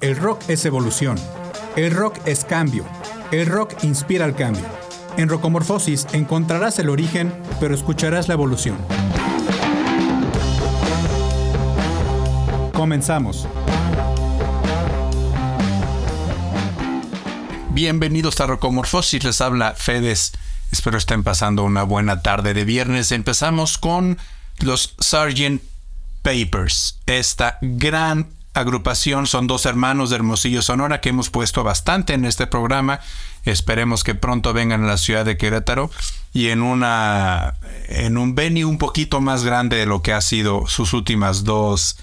El 0.00 0.16
rock 0.16 0.42
es 0.48 0.64
evolución. 0.64 1.18
El 1.76 1.90
rock 1.92 2.16
es 2.26 2.44
cambio. 2.44 2.84
El 3.30 3.46
rock 3.46 3.74
inspira 3.82 4.24
al 4.24 4.34
cambio. 4.34 4.64
En 5.16 5.28
Rocomorfosis 5.28 6.06
encontrarás 6.12 6.78
el 6.78 6.88
origen, 6.88 7.32
pero 7.60 7.74
escucharás 7.74 8.28
la 8.28 8.34
evolución. 8.34 8.78
Comenzamos. 12.72 13.46
Bienvenidos 17.70 18.40
a 18.40 18.46
Rocomorfosis, 18.46 19.22
les 19.22 19.40
habla 19.40 19.74
Fedes. 19.74 20.32
Espero 20.72 20.98
estén 20.98 21.22
pasando 21.22 21.64
una 21.64 21.82
buena 21.82 22.22
tarde 22.22 22.54
de 22.54 22.64
viernes. 22.64 23.12
Empezamos 23.12 23.78
con 23.78 24.18
los 24.60 24.94
Sgt. 25.00 25.69
Papers, 26.22 26.98
esta 27.06 27.58
gran 27.60 28.28
agrupación 28.52 29.26
son 29.26 29.46
dos 29.46 29.66
hermanos 29.66 30.10
de 30.10 30.16
Hermosillo, 30.16 30.62
Sonora, 30.62 31.00
que 31.00 31.10
hemos 31.10 31.30
puesto 31.30 31.64
bastante 31.64 32.14
en 32.14 32.24
este 32.24 32.46
programa. 32.46 33.00
Esperemos 33.44 34.04
que 34.04 34.14
pronto 34.14 34.52
vengan 34.52 34.84
a 34.84 34.88
la 34.88 34.98
ciudad 34.98 35.24
de 35.24 35.36
Querétaro 35.36 35.90
y 36.32 36.48
en 36.48 36.62
una 36.62 37.54
en 37.88 38.18
un 38.18 38.34
venue 38.34 38.64
un 38.64 38.78
poquito 38.78 39.20
más 39.20 39.44
grande 39.44 39.76
de 39.76 39.86
lo 39.86 40.02
que 40.02 40.12
ha 40.12 40.20
sido 40.20 40.66
sus 40.66 40.92
últimas 40.92 41.44
dos 41.44 41.96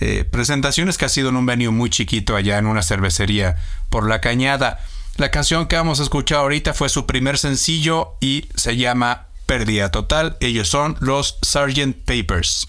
eh, 0.00 0.24
presentaciones, 0.24 0.98
que 0.98 1.04
ha 1.04 1.08
sido 1.08 1.28
en 1.28 1.36
un 1.36 1.46
venue 1.46 1.70
muy 1.70 1.88
chiquito 1.88 2.36
allá 2.36 2.58
en 2.58 2.66
una 2.66 2.82
cervecería 2.82 3.56
por 3.88 4.08
la 4.08 4.20
Cañada. 4.20 4.80
La 5.16 5.30
canción 5.30 5.66
que 5.66 5.76
vamos 5.76 6.00
a 6.00 6.02
escuchar 6.02 6.38
ahorita 6.38 6.74
fue 6.74 6.88
su 6.88 7.06
primer 7.06 7.38
sencillo 7.38 8.16
y 8.20 8.48
se 8.54 8.76
llama 8.76 9.26
Pérdida 9.46 9.90
Total. 9.90 10.36
Ellos 10.40 10.68
son 10.68 10.96
los 11.00 11.38
Sgt. 11.42 12.04
Papers. 12.04 12.66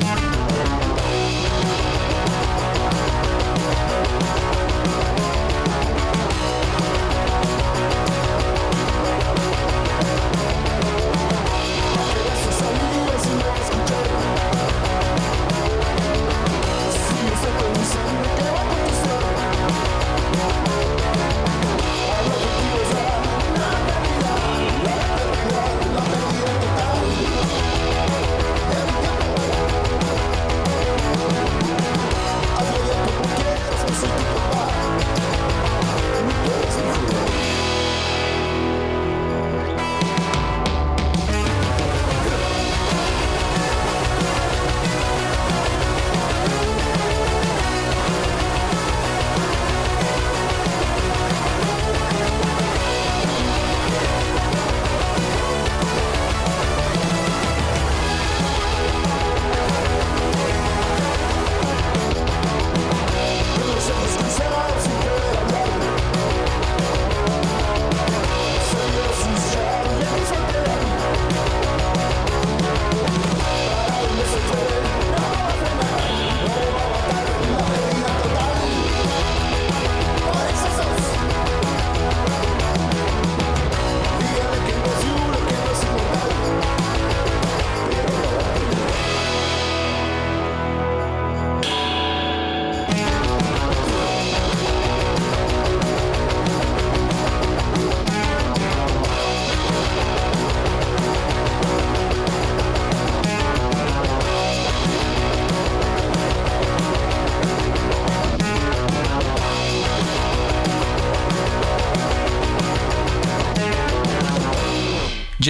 Bye. 0.00 0.29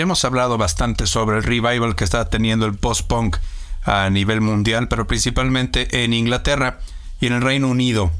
Ya 0.00 0.04
hemos 0.04 0.24
hablado 0.24 0.56
bastante 0.56 1.06
sobre 1.06 1.36
el 1.36 1.42
revival 1.42 1.94
que 1.94 2.04
está 2.04 2.30
teniendo 2.30 2.64
el 2.64 2.74
post-punk 2.74 3.36
a 3.82 4.08
nivel 4.08 4.40
mundial, 4.40 4.88
pero 4.88 5.06
principalmente 5.06 6.04
en 6.04 6.14
Inglaterra 6.14 6.80
y 7.20 7.26
en 7.26 7.34
el 7.34 7.42
Reino 7.42 7.68
Unido. 7.68 8.10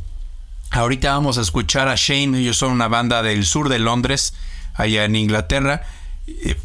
Ahorita 0.73 1.15
vamos 1.15 1.39
a 1.39 1.41
escuchar 1.41 1.89
a 1.89 1.95
Shane, 1.97 2.39
ellos 2.39 2.59
son 2.59 2.73
una 2.73 2.89
banda 2.89 3.23
del 3.23 3.47
sur 3.47 3.71
de 3.71 3.79
Londres, 3.79 4.35
allá 4.75 5.07
en 5.07 5.17
Inglaterra, 5.17 5.81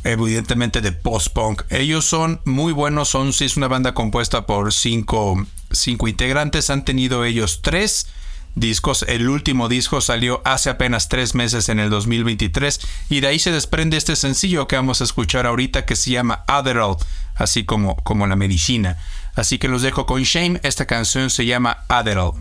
evidentemente 0.03 0.81
de 0.81 0.91
post-punk. 0.91 1.61
Ellos 1.69 2.03
son 2.03 2.41
muy 2.43 2.73
buenos, 2.73 3.07
son, 3.07 3.29
es 3.29 3.55
una 3.55 3.69
banda 3.69 3.93
compuesta 3.93 4.45
por 4.45 4.73
cinco, 4.73 5.47
cinco 5.71 6.09
integrantes, 6.09 6.69
han 6.69 6.83
tenido 6.83 7.23
ellos 7.23 7.61
tres 7.61 8.07
discos. 8.55 9.05
El 9.07 9.29
último 9.29 9.69
disco 9.69 10.01
salió 10.01 10.41
hace 10.45 10.69
apenas 10.69 11.09
tres 11.09 11.35
meses 11.35 11.69
en 11.69 11.79
el 11.79 11.89
2023 11.89 12.79
y 13.09 13.19
de 13.19 13.27
ahí 13.27 13.39
se 13.39 13.51
desprende 13.51 13.97
este 13.97 14.15
sencillo 14.15 14.67
que 14.67 14.75
vamos 14.75 15.01
a 15.01 15.03
escuchar 15.03 15.45
ahorita 15.45 15.85
que 15.85 15.95
se 15.95 16.11
llama 16.11 16.43
Adderall, 16.47 16.97
así 17.35 17.65
como, 17.65 17.97
como 17.97 18.25
la 18.27 18.35
medicina. 18.35 18.97
Así 19.35 19.59
que 19.59 19.67
los 19.67 19.81
dejo 19.81 20.05
con 20.05 20.23
Shame, 20.23 20.59
esta 20.63 20.85
canción 20.85 21.29
se 21.29 21.45
llama 21.45 21.83
Adderall. 21.89 22.33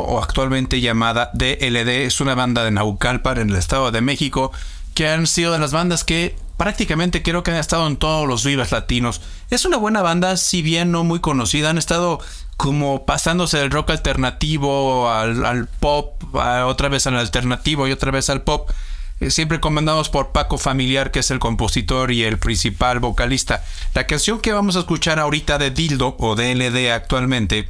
O 0.00 0.22
actualmente 0.22 0.80
llamada 0.80 1.30
DLD. 1.34 2.06
Es 2.06 2.20
una 2.20 2.34
banda 2.34 2.64
de 2.64 2.70
Naucalpan 2.70 3.38
en 3.38 3.50
el 3.50 3.56
Estado 3.56 3.90
de 3.90 4.00
México 4.00 4.52
que 4.94 5.08
han 5.08 5.26
sido 5.26 5.52
de 5.52 5.58
las 5.58 5.72
bandas 5.72 6.02
que 6.02 6.34
prácticamente 6.56 7.22
creo 7.22 7.44
que 7.44 7.52
han 7.52 7.56
estado 7.56 7.86
en 7.86 7.96
todos 7.96 8.26
los 8.26 8.44
vivas 8.44 8.72
latinos. 8.72 9.20
Es 9.48 9.64
una 9.64 9.76
buena 9.76 10.02
banda, 10.02 10.36
si 10.36 10.60
bien 10.60 10.90
no 10.90 11.04
muy 11.04 11.20
conocida, 11.20 11.70
han 11.70 11.78
estado 11.78 12.18
como 12.56 13.06
pasándose 13.06 13.58
del 13.58 13.70
rock 13.70 13.90
alternativo 13.90 15.08
al, 15.08 15.68
pop, 15.78 16.20
otra 16.34 16.88
vez 16.88 17.06
al 17.06 17.16
alternativo 17.16 17.86
y 17.86 17.92
otra 17.92 18.10
vez 18.10 18.28
al 18.28 18.42
pop 18.42 18.68
eh, 19.20 19.30
siempre 19.30 19.60
comandados 19.60 20.10
por 20.10 20.32
Paco 20.32 20.58
Familiar, 20.58 21.10
que 21.10 21.20
es 21.20 21.30
el 21.30 21.38
compositor 21.38 22.12
y 22.12 22.24
el 22.24 22.38
principal 22.38 23.00
vocalista. 23.00 23.64
La 23.94 24.06
canción 24.06 24.40
que 24.40 24.52
vamos 24.52 24.76
a 24.76 24.80
escuchar 24.80 25.18
ahorita 25.18 25.58
de 25.58 25.70
Dildo, 25.70 26.16
o 26.18 26.36
DLD 26.36 26.90
actualmente, 26.92 27.68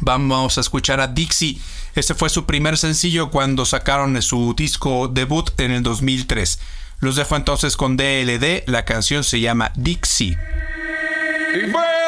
Vamos 0.00 0.58
a 0.58 0.60
escuchar 0.60 1.00
a 1.00 1.08
Dixie. 1.08 1.60
Este 1.94 2.14
fue 2.14 2.28
su 2.28 2.44
primer 2.46 2.78
sencillo 2.78 3.30
cuando 3.30 3.64
sacaron 3.64 4.20
su 4.22 4.54
disco 4.56 5.08
debut 5.08 5.50
en 5.60 5.72
el 5.72 5.82
2003. 5.82 6.58
Los 7.00 7.16
dejo 7.16 7.36
entonces 7.36 7.76
con 7.76 7.96
DLD. 7.96 8.64
La 8.66 8.84
canción 8.84 9.24
se 9.24 9.40
llama 9.40 9.72
Dixie. 9.76 10.36
Y. 11.54 12.07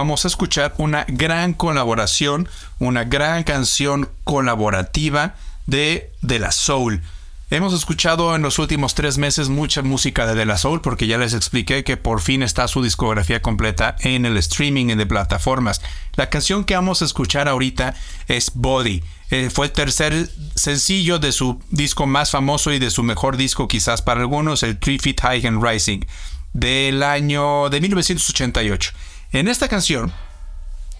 Vamos 0.00 0.24
a 0.24 0.28
escuchar 0.28 0.72
una 0.78 1.04
gran 1.08 1.52
colaboración, 1.52 2.48
una 2.78 3.04
gran 3.04 3.44
canción 3.44 4.08
colaborativa 4.24 5.34
de 5.66 6.10
De 6.22 6.38
La 6.38 6.52
Soul. 6.52 7.02
Hemos 7.50 7.74
escuchado 7.74 8.34
en 8.34 8.40
los 8.40 8.58
últimos 8.58 8.94
tres 8.94 9.18
meses 9.18 9.50
mucha 9.50 9.82
música 9.82 10.26
de 10.26 10.34
De 10.34 10.46
La 10.46 10.56
Soul 10.56 10.80
porque 10.80 11.06
ya 11.06 11.18
les 11.18 11.34
expliqué 11.34 11.84
que 11.84 11.98
por 11.98 12.22
fin 12.22 12.42
está 12.42 12.66
su 12.66 12.82
discografía 12.82 13.42
completa 13.42 13.96
en 14.00 14.24
el 14.24 14.38
streaming 14.38 14.86
y 14.86 14.94
de 14.94 15.04
plataformas. 15.04 15.82
La 16.16 16.30
canción 16.30 16.64
que 16.64 16.76
vamos 16.76 17.02
a 17.02 17.04
escuchar 17.04 17.46
ahorita 17.46 17.94
es 18.26 18.52
Body. 18.54 19.02
Eh, 19.30 19.50
fue 19.52 19.66
el 19.66 19.72
tercer 19.72 20.30
sencillo 20.54 21.18
de 21.18 21.32
su 21.32 21.60
disco 21.68 22.06
más 22.06 22.30
famoso 22.30 22.72
y 22.72 22.78
de 22.78 22.90
su 22.90 23.02
mejor 23.02 23.36
disco 23.36 23.68
quizás 23.68 24.00
para 24.00 24.22
algunos, 24.22 24.62
el 24.62 24.78
Three 24.78 24.98
Feet 24.98 25.20
High 25.20 25.46
and 25.46 25.62
Rising, 25.62 26.06
del 26.54 27.02
año 27.02 27.68
de 27.68 27.82
1988. 27.82 28.92
En 29.32 29.48
esta 29.48 29.68
canción 29.68 30.12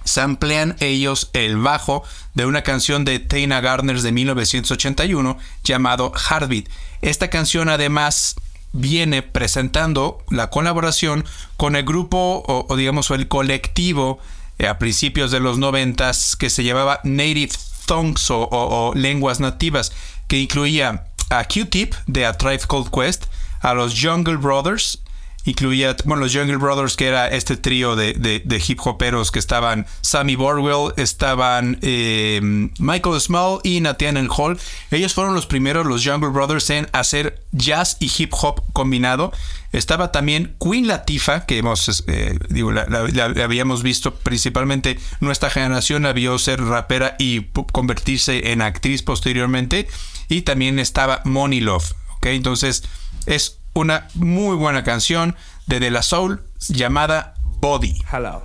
samplean 0.05 0.77
ellos 0.81 1.31
el 1.33 1.57
bajo 1.57 2.03
de 2.35 2.47
una 2.47 2.63
canción 2.63 3.05
de 3.05 3.19
Tina 3.19 3.61
Gardner 3.61 4.01
de 4.01 4.13
1981 4.13 5.39
llamado 5.65 6.13
Heartbeat. 6.15 6.67
Esta 7.03 7.29
canción 7.29 7.69
además 7.69 8.37
viene 8.73 9.23
presentando 9.23 10.25
la 10.31 10.49
colaboración 10.49 11.25
con 11.57 11.75
el 11.75 11.85
grupo 11.85 12.45
o, 12.47 12.77
digamos 12.77 13.11
el 13.11 13.27
colectivo 13.27 14.21
eh, 14.59 14.69
a 14.69 14.79
principios 14.79 15.31
de 15.33 15.41
los 15.41 15.59
noventas 15.59 16.37
que 16.37 16.51
se 16.51 16.63
llamaba 16.63 17.01
Native 17.03 17.53
Tongues 17.87 18.27
o 18.31 18.93
lenguas 18.95 19.41
nativas 19.41 19.93
que 20.29 20.39
incluía 20.39 21.07
a 21.31 21.45
Q-Tip 21.45 21.95
de 22.07 22.27
A 22.27 22.35
Tribe 22.35 22.63
Called 22.69 22.91
Quest, 22.91 23.25
a 23.61 23.75
los 23.75 24.01
Jungle 24.01 24.37
Brothers, 24.37 25.01
incluía, 25.45 25.97
bueno, 26.05 26.23
los 26.25 26.35
Jungle 26.35 26.57
Brothers, 26.57 26.97
que 26.97 27.07
era 27.07 27.29
este 27.29 27.57
trío 27.57 27.97
de, 27.97 28.13
de- 28.13 28.43
de 28.45 28.63
hip 28.67 28.79
hoperos 28.87 29.31
que 29.31 29.39
estaban 29.39 29.87
Sammy 30.03 30.37
Borwell, 30.37 30.93
estaban 30.97 31.79
eh, 31.83 32.41
Michael 32.79 33.21
Small 33.21 33.61
y 33.65 33.81
Nathaniel 33.81 34.29
Hall. 34.37 34.59
Ellos 34.91 35.15
fueron 35.15 35.35
los 35.35 35.47
primeros, 35.47 35.87
los 35.87 36.05
Jungle 36.05 36.29
Brothers, 36.31 36.69
en 36.71 36.89
hacer 36.93 37.43
jazz 37.53 37.97
y 38.01 38.11
hip 38.19 38.33
hop 38.35 38.63
combinado. 38.73 39.33
Estaba 39.73 40.11
también 40.13 40.57
Queen 40.61 40.89
Latifah, 40.89 41.47
que 41.47 41.59
hemos, 41.59 42.05
eh, 42.09 42.37
digo, 42.49 42.73
la, 42.73 42.83
habíamos 43.43 43.83
visto 43.83 44.15
principalmente 44.17 44.99
nuestra 45.21 45.49
generación, 45.49 46.03
la 46.03 46.13
vio 46.13 46.39
ser 46.39 46.61
rapera 46.61 47.15
y 47.19 47.47
convertirse 47.73 48.51
en 48.53 48.63
actriz 48.63 49.03
posteriormente. 49.03 49.89
Y 50.29 50.43
también 50.43 50.79
estaba 50.79 51.23
Money 51.25 51.61
Love, 51.61 51.93
¿ok? 52.17 52.27
Entonces 52.27 52.83
es 53.27 53.60
una 53.75 54.09
muy 54.15 54.57
buena 54.57 54.83
canción 54.85 55.37
de 55.67 55.81
De 55.81 55.91
La 55.91 56.03
Soul 56.03 56.43
llamada 56.69 57.35
Body. 57.61 57.95
Hello. 58.13 58.43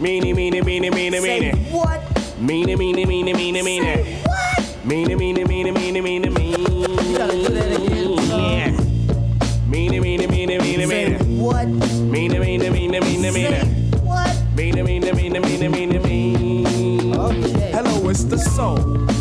Meanie, 0.00 0.34
meanie, 0.34 0.62
meanie, 0.62 0.90
meanie, 0.90 1.20
meanie. 1.20 1.52
What? 1.72 2.00
Meanie, 2.38 2.76
meanie, 2.76 3.06
meanie, 3.06 3.34
meanie, 3.34 3.62
meanie. 3.62 4.20
What? 4.24 4.84
Meanie, 4.84 5.16
meanie, 5.16 5.44
meanie, 5.46 5.72
meanie, 5.72 6.02
meanie, 6.02 6.30
meanie. 6.30 7.16
gotta 7.16 7.32
do 7.32 7.48
that 7.48 7.76
again, 7.76 8.12
Yeah. 8.28 8.72
Meanie, 9.70 10.00
meanie, 10.00 10.28
meanie, 10.28 10.58
meanie, 10.58 10.86
Say 10.86 10.86
meanie. 10.86 11.38
what? 11.40 11.66
Meanie, 11.66 12.38
meanie, 12.38 12.70
meanie, 12.70 13.00
meanie, 13.00 13.32
Say 13.32 13.42
meanie. 13.42 13.64
what? 14.04 14.36
Meanie, 14.54 14.82
meanie, 14.84 15.12
meanie, 15.12 15.40
meanie, 15.40 15.68
meanie, 15.70 15.98
meanie. 15.98 17.16
Okay. 17.16 17.55
Hello, 18.16 18.24
it's 18.24 18.24
the 18.24 18.38
soul. 18.38 18.76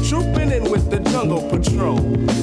Trooping 0.08 0.52
in 0.52 0.72
with 0.72 0.90
the 0.90 1.00
jungle 1.12 1.42
patrol. 1.50 2.00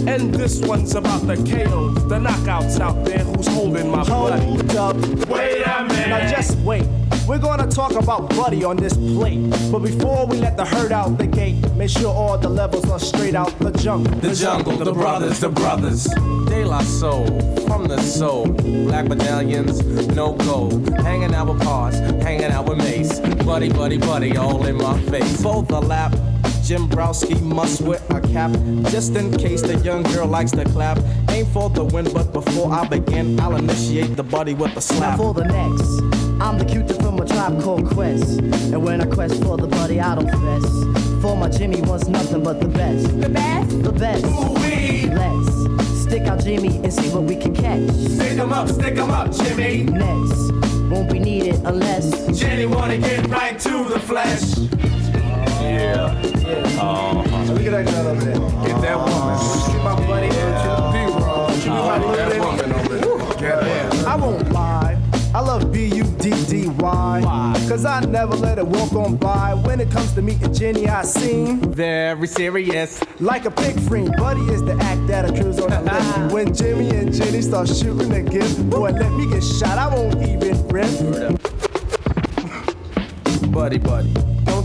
And 0.06 0.34
this 0.34 0.60
one's 0.60 0.94
about 0.94 1.26
the 1.26 1.36
KOs, 1.36 2.08
the 2.08 2.18
knockouts 2.18 2.78
out 2.80 3.04
there 3.04 3.20
who's 3.20 3.46
holding 3.46 3.90
my 3.90 4.04
bloody. 4.04 4.44
Hold 4.44 4.76
up. 4.76 4.96
Wait 5.28 5.62
a 5.62 5.84
minute. 5.84 6.08
Now 6.08 6.30
just 6.30 6.58
wait. 6.58 6.86
We're 7.26 7.38
gonna 7.38 7.70
talk 7.70 7.92
about 7.92 8.28
Buddy 8.30 8.64
on 8.64 8.76
this 8.76 8.94
plate. 8.94 9.40
But 9.70 9.78
before 9.78 10.26
we 10.26 10.38
let 10.38 10.56
the 10.56 10.64
herd 10.64 10.92
out 10.92 11.16
the 11.16 11.26
gate, 11.26 11.56
make 11.74 11.88
sure 11.88 12.12
all 12.12 12.36
the 12.36 12.48
levels 12.48 12.90
are 12.90 12.98
straight 12.98 13.34
out 13.34 13.56
the 13.58 13.70
jungle. 13.70 14.14
The 14.20 14.34
jungle, 14.34 14.76
the 14.76 14.92
brothers, 14.92 15.40
the 15.40 15.48
brothers. 15.48 16.04
De 16.04 16.64
La 16.64 16.80
Soul, 16.80 17.26
from 17.66 17.84
the 17.86 18.00
soul. 18.02 18.46
Black 18.48 19.06
medallions, 19.08 19.82
no 20.08 20.34
gold. 20.34 20.90
Hanging 21.00 21.34
out 21.34 21.48
with 21.48 21.62
Pars, 21.62 21.98
hanging 22.22 22.50
out 22.50 22.68
with 22.68 22.78
Mace. 22.78 23.20
Buddy, 23.44 23.70
buddy, 23.70 23.96
buddy, 23.98 24.36
all 24.36 24.66
in 24.66 24.76
my 24.76 25.00
face. 25.02 25.40
Fold 25.40 25.68
the 25.68 25.80
lap. 25.80 26.12
Jim 26.72 26.88
Browski 26.88 27.38
must 27.42 27.82
wear 27.82 28.00
a 28.08 28.18
cap 28.18 28.50
just 28.90 29.14
in 29.14 29.30
case 29.36 29.60
the 29.60 29.76
young 29.84 30.02
girl 30.04 30.26
likes 30.26 30.52
to 30.52 30.64
clap. 30.64 30.96
Aim 31.28 31.44
for 31.52 31.68
the 31.68 31.84
win, 31.84 32.10
but 32.14 32.32
before 32.32 32.72
I 32.72 32.88
begin, 32.88 33.38
I'll 33.40 33.56
initiate 33.56 34.16
the 34.16 34.22
buddy 34.22 34.54
with 34.54 34.70
a 34.70 34.76
Now 34.76 34.80
slap. 34.80 35.18
for 35.18 35.34
the 35.34 35.44
next, 35.44 36.00
I'm 36.40 36.56
the 36.58 36.64
cutie 36.64 36.94
from 36.94 37.18
a 37.18 37.26
tribe 37.26 37.62
called 37.62 37.86
Quest. 37.90 38.38
And 38.40 38.82
when 38.82 39.02
I 39.02 39.04
quest 39.04 39.42
for 39.42 39.58
the 39.58 39.66
buddy, 39.66 40.00
I 40.00 40.14
don't 40.14 40.30
fess. 40.30 41.20
For 41.20 41.36
my 41.36 41.50
Jimmy 41.50 41.82
wants 41.82 42.08
nothing 42.08 42.42
but 42.42 42.58
the 42.58 42.68
best. 42.68 43.20
The 43.20 43.28
best? 43.28 43.82
The 43.82 43.92
best. 43.92 44.24
Let's 44.24 46.02
stick 46.04 46.22
out 46.22 46.42
Jimmy 46.42 46.76
and 46.82 46.90
see 46.90 47.10
what 47.10 47.24
we 47.24 47.36
can 47.36 47.54
catch. 47.54 47.90
Stick 47.90 48.38
'em 48.38 48.50
up, 48.50 48.70
stick 48.70 48.96
'em 48.96 49.10
up, 49.10 49.30
Jimmy. 49.30 49.82
Next, 49.82 50.52
won't 50.90 51.12
be 51.12 51.18
needed 51.18 51.60
unless. 51.66 52.06
Jenny 52.40 52.64
wanna 52.64 52.96
get 52.96 53.28
right 53.28 53.58
to 53.58 53.84
the 53.92 54.00
flesh. 54.00 55.01
That 57.84 57.92
girl 57.92 58.06
over 58.08 58.24
there. 58.24 58.38
Get 58.66 58.80
that 58.82 58.96
woman. 58.98 59.84
My 59.84 59.94
buddy 60.06 60.28
That 60.28 62.38
woman 62.40 62.72
over 62.72 62.96
there. 62.98 63.12
I 64.06 64.16
won't 64.16 64.50
lie. 64.52 64.98
I 65.34 65.40
love 65.40 65.72
B 65.72 65.86
U 65.86 66.04
D 66.18 66.30
D 66.46 66.68
Y. 66.68 67.22
Cause 67.68 67.84
I 67.84 68.00
never 68.00 68.36
let 68.36 68.58
it 68.58 68.66
walk 68.66 68.92
on 68.92 69.16
by. 69.16 69.54
When 69.54 69.80
it 69.80 69.90
comes 69.90 70.12
to 70.14 70.22
meeting 70.22 70.52
Jenny, 70.52 70.88
I 70.88 71.02
seem 71.02 71.60
Very 71.72 72.26
serious. 72.28 73.02
like 73.18 73.44
a 73.46 73.50
pig 73.50 73.80
fiend. 73.80 74.14
Buddy 74.18 74.42
is 74.42 74.62
the 74.62 74.74
act 74.80 75.06
that 75.08 75.24
accrues 75.24 75.58
on 75.58 75.70
the 75.70 75.80
list. 75.92 76.32
When 76.34 76.54
Jimmy 76.54 76.90
and 76.90 77.12
Jenny 77.12 77.40
start 77.42 77.66
shooting 77.68 78.10
the 78.10 78.22
gift, 78.22 78.68
boy, 78.70 78.90
let 78.90 79.10
me 79.12 79.26
get 79.30 79.42
shot. 79.42 79.78
I 79.78 79.88
won't 79.92 80.22
even 80.28 80.68
riff. 80.68 81.00
Buddy, 83.50 83.78
buddy, 83.78 84.12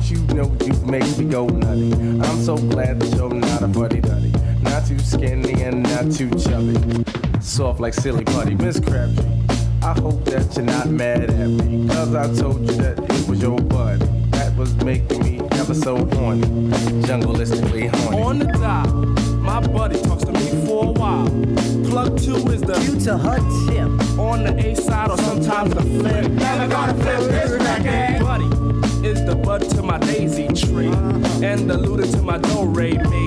you 0.09 0.19
know 0.35 0.55
you 0.65 0.73
make 0.85 1.17
me 1.17 1.25
go 1.25 1.47
nutty? 1.47 1.91
I'm 1.93 2.41
so 2.43 2.55
glad 2.57 2.99
that 2.99 3.15
you're 3.17 3.33
not 3.33 3.61
a 3.61 3.67
buddy 3.67 3.99
duddy. 3.99 4.31
Not 4.61 4.85
too 4.85 4.99
skinny 4.99 5.61
and 5.63 5.83
not 5.83 6.11
too 6.11 6.29
chubby. 6.31 7.03
Soft 7.41 7.79
like 7.79 7.93
silly 7.93 8.23
putty. 8.25 8.55
Miss 8.55 8.79
Crabtree, 8.79 9.25
I 9.81 9.93
hope 9.99 10.23
that 10.25 10.55
you're 10.55 10.65
not 10.65 10.87
mad 10.87 11.29
at 11.29 11.49
me. 11.49 11.87
Cause 11.89 12.15
I 12.15 12.33
told 12.41 12.61
you 12.61 12.75
that 12.77 12.99
it 12.99 13.27
was 13.27 13.41
your 13.41 13.59
buddy. 13.59 14.05
That 14.31 14.55
was 14.55 14.75
making 14.83 15.23
me 15.23 15.41
ever 15.53 15.73
so 15.73 15.97
horny. 16.15 16.41
Jungleistically 17.07 17.93
horny. 17.95 18.21
On 18.21 18.39
the 18.39 18.45
top, 18.45 18.87
my 19.39 19.59
buddy 19.67 20.01
talks 20.01 20.23
to 20.23 20.31
me 20.31 20.65
for 20.65 20.85
a 20.85 20.91
while. 20.91 21.27
Plug 21.89 22.17
two 22.19 22.35
is 22.51 22.61
the 22.61 22.73
Due 22.85 22.99
to 23.05 23.17
her 23.17 23.37
tip. 23.69 24.19
on 24.19 24.43
the 24.43 24.53
A 24.67 24.75
side 24.75 25.09
or 25.09 25.17
sometimes 25.17 25.73
the 25.73 25.81
flip. 25.81 26.31
Never 26.31 26.67
gonna 26.67 26.93
flip 26.93 27.19
this 27.29 27.51
record. 27.51 28.23
Buddy 28.23 28.45
is 28.45 28.66
the 29.27 29.36
bud 29.36 29.69
to 29.69 29.84
my 29.84 29.98
daisy 30.00 30.48
tree, 30.48 30.88
and 31.46 31.69
the 31.69 31.77
looter 31.77 32.10
to 32.10 32.22
my 32.22 32.38
do 32.38 32.63
re 32.63 32.93
me, 32.93 33.25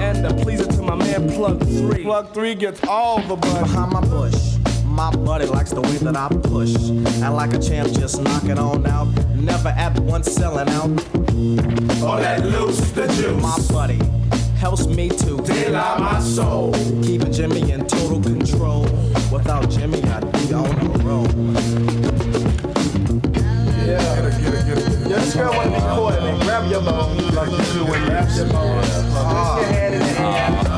and 0.00 0.24
the 0.24 0.32
pleaser 0.40 0.66
to 0.66 0.82
my 0.82 0.94
man 0.94 1.28
plug 1.30 1.60
three. 1.64 2.04
Plug 2.04 2.32
three 2.32 2.54
gets 2.54 2.80
all 2.86 3.20
the 3.22 3.34
bud 3.34 3.64
behind 3.64 3.92
my 3.92 4.00
bush. 4.02 4.56
My 4.84 5.10
buddy 5.10 5.46
likes 5.46 5.72
the 5.72 5.80
way 5.80 5.96
that 5.96 6.16
I 6.16 6.28
push. 6.28 6.76
And 6.76 7.34
like 7.34 7.54
a 7.54 7.58
champ, 7.58 7.90
just 7.92 8.22
knock 8.22 8.44
it 8.44 8.58
on 8.58 8.86
out. 8.86 9.08
Never 9.34 9.70
at 9.70 9.98
once 9.98 10.30
selling 10.30 10.68
out. 10.68 10.90
Or 12.04 12.20
let 12.20 12.44
loose 12.44 12.92
the 12.92 13.08
juice. 13.08 13.42
My 13.42 13.58
buddy 13.72 13.98
helps 14.58 14.86
me 14.86 15.08
to 15.08 15.38
Daylight 15.42 15.98
my 15.98 16.20
soul. 16.20 16.72
keeping 17.02 17.32
Jimmy 17.32 17.72
in 17.72 17.84
total 17.88 18.22
control. 18.22 18.82
Without 19.32 19.68
Jimmy, 19.70 20.00
I'd 20.04 20.30
be 20.30 20.54
on 20.54 20.92
the 20.92 20.98
road. 21.02 21.91
This 25.32 25.40
girl 25.40 25.52
wanna 25.54 25.70
be 25.70 25.80
coordinated. 25.80 26.40
Grab 26.42 26.70
your 26.70 26.82
bone 26.82 27.16
like 27.34 27.50
you 27.50 27.56
do 27.72 27.84
when 27.84 28.00
you 28.02 28.08
grab 28.08 28.28
your 28.36 28.46
bone. 28.48 28.82
Place 28.82 29.12
your 29.12 29.64
hand 29.64 29.94
in 29.94 30.00
the 30.00 30.20
air. 30.20 30.71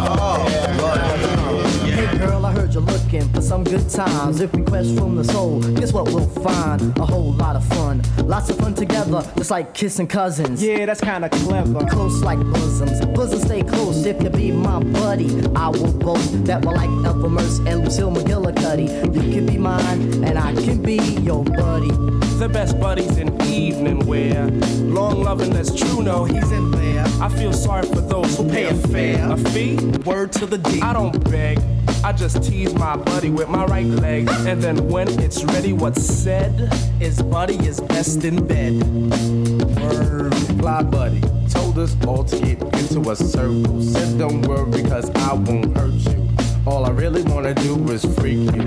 Looking 3.14 3.32
for 3.32 3.40
some 3.40 3.64
good 3.64 3.88
times. 3.88 4.40
If 4.40 4.52
we 4.54 4.62
quest 4.62 4.96
from 4.96 5.16
the 5.16 5.24
soul, 5.24 5.60
guess 5.60 5.92
what 5.92 6.06
we'll 6.06 6.28
find? 6.28 6.96
A 6.98 7.06
whole 7.06 7.32
lot 7.32 7.56
of 7.56 7.64
fun. 7.66 8.02
Lots 8.18 8.50
of 8.50 8.56
fun 8.58 8.74
together, 8.74 9.22
just 9.36 9.50
like 9.50 9.74
kissing 9.74 10.06
cousins. 10.06 10.62
Yeah, 10.62 10.86
that's 10.86 11.00
kinda 11.00 11.28
clever. 11.28 11.84
Close 11.86 12.22
like 12.22 12.38
bosoms. 12.38 13.04
Bosoms 13.14 13.42
stay 13.42 13.62
close 13.62 14.04
if 14.06 14.22
you 14.22 14.30
be 14.30 14.52
my 14.52 14.80
buddy. 14.80 15.28
I 15.54 15.68
will 15.68 15.92
boast 15.92 16.44
that 16.44 16.64
we're 16.64 16.74
like 16.74 16.90
Ethel 17.06 17.30
Merce 17.30 17.58
and 17.58 17.84
Lucille 17.84 18.10
McGillicuddy. 18.10 18.88
You 19.14 19.32
can 19.32 19.46
be 19.46 19.58
mine, 19.58 20.24
and 20.24 20.38
I 20.38 20.52
can 20.54 20.82
be 20.82 20.96
your 21.22 21.44
buddy. 21.44 21.90
The 22.38 22.48
best 22.48 22.80
buddies 22.80 23.16
in 23.16 23.40
evening 23.42 24.06
wear. 24.06 24.50
Long 24.98 25.22
loving 25.22 25.50
that's 25.50 25.74
true, 25.74 26.02
no, 26.02 26.24
he's 26.24 26.50
in 26.50 26.70
there. 26.72 27.04
I 27.20 27.28
feel 27.28 27.52
sorry 27.52 27.86
for 27.86 28.00
those 28.00 28.36
who 28.36 28.48
pay 28.48 28.64
a 28.64 28.74
fare. 28.74 29.30
A 29.30 29.36
fee? 29.36 29.76
Word 30.04 30.32
to 30.32 30.46
the 30.46 30.58
D. 30.58 30.80
I 30.82 30.92
don't 30.92 31.22
beg. 31.30 31.60
I 32.04 32.12
just 32.12 32.42
tease 32.42 32.74
my 32.74 32.98
buddy 33.04 33.30
with 33.30 33.48
my 33.48 33.64
right 33.66 33.86
leg. 33.86 34.28
And 34.46 34.62
then 34.62 34.88
when 34.88 35.08
it's 35.20 35.44
ready, 35.44 35.72
what's 35.72 36.04
said? 36.04 36.70
is 37.00 37.20
buddy 37.22 37.56
is 37.66 37.80
best 37.80 38.24
in 38.24 38.46
bed. 38.46 38.82
Word. 39.80 40.34
Fly 40.58 40.82
buddy 40.82 41.20
told 41.50 41.78
us 41.78 41.96
all 42.06 42.24
to 42.24 42.38
get 42.38 42.62
into 42.62 43.10
a 43.10 43.16
circle. 43.16 43.82
Said 43.82 44.18
don't 44.18 44.42
worry 44.42 44.82
cause 44.84 45.10
I 45.10 45.34
won't 45.34 45.76
hurt 45.76 45.92
you. 45.92 46.28
All 46.66 46.86
I 46.86 46.90
really 46.90 47.22
wanna 47.22 47.54
do 47.54 47.76
is 47.90 48.04
freak 48.16 48.50
you. 48.54 48.66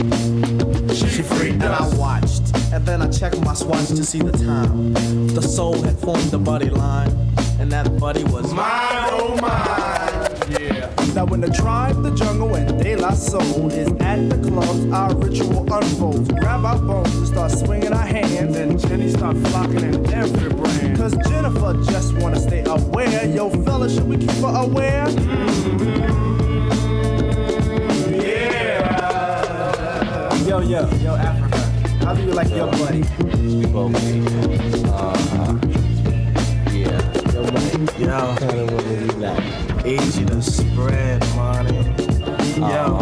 She 0.94 1.24
freaked 1.24 1.64
And 1.64 1.64
I 1.64 1.88
watched, 1.96 2.56
and 2.72 2.86
then 2.86 3.02
I 3.02 3.10
checked 3.10 3.42
my 3.42 3.56
swatch 3.56 3.88
to 3.88 4.04
see 4.04 4.20
the 4.20 4.32
time. 4.32 4.94
The 5.28 5.42
soul 5.42 5.82
had 5.82 5.98
formed 5.98 6.30
the 6.30 6.38
buddy 6.38 6.70
line, 6.70 7.12
and 7.60 7.72
that 7.72 8.00
buddy 8.00 8.24
was 8.26 8.54
Mine, 8.54 9.10
oh 9.12 9.38
mine. 9.42 10.27
Now 11.18 11.26
when 11.26 11.42
the 11.42 11.50
tribe, 11.50 12.04
the 12.04 12.12
jungle, 12.12 12.54
and 12.54 12.80
De 12.80 12.96
La 12.96 13.10
Soul 13.10 13.72
is 13.72 13.88
at 14.02 14.30
the 14.30 14.38
club, 14.38 14.94
our 14.94 15.16
ritual 15.16 15.66
unfolds. 15.74 16.30
Grab 16.34 16.64
our 16.64 16.78
bones 16.78 17.12
and 17.16 17.26
start 17.26 17.50
swinging 17.50 17.92
our 17.92 18.06
hands, 18.06 18.56
and 18.56 18.80
Jenny 18.80 19.10
start 19.10 19.36
flocking 19.48 19.78
in 19.78 20.14
every 20.14 20.50
brand. 20.50 20.96
Cause 20.96 21.18
Jennifer 21.28 21.74
just 21.90 22.14
wanna 22.18 22.40
stay 22.40 22.64
aware. 22.68 23.26
Yo, 23.26 23.50
fella, 23.50 23.90
should 23.90 24.08
we 24.08 24.18
keep 24.18 24.30
her 24.30 24.62
aware? 24.62 25.10
Yeah. 28.22 28.76
Yo, 30.46 30.60
yo, 30.60 30.88
yo, 30.98 31.16
Africa. 31.16 31.58
How 32.06 32.14
do 32.14 32.22
you 32.22 32.34
like 32.34 32.50
your 32.52 32.70
buddy? 32.70 33.02
Speak 33.02 33.74
over. 33.74 33.98
Uh-huh. 34.94 35.58
Yeah. 36.72 37.02
Yo, 37.34 37.42
buddy. 37.44 38.04
Yo, 38.04 38.36
Kind 38.36 38.60
of 38.60 38.72
what 38.72 38.86
is 38.86 39.16
like. 39.16 39.77
Easy 39.88 40.26
to 40.26 40.42
spread 40.42 41.22
money. 41.36 41.78
Yo, 42.58 43.00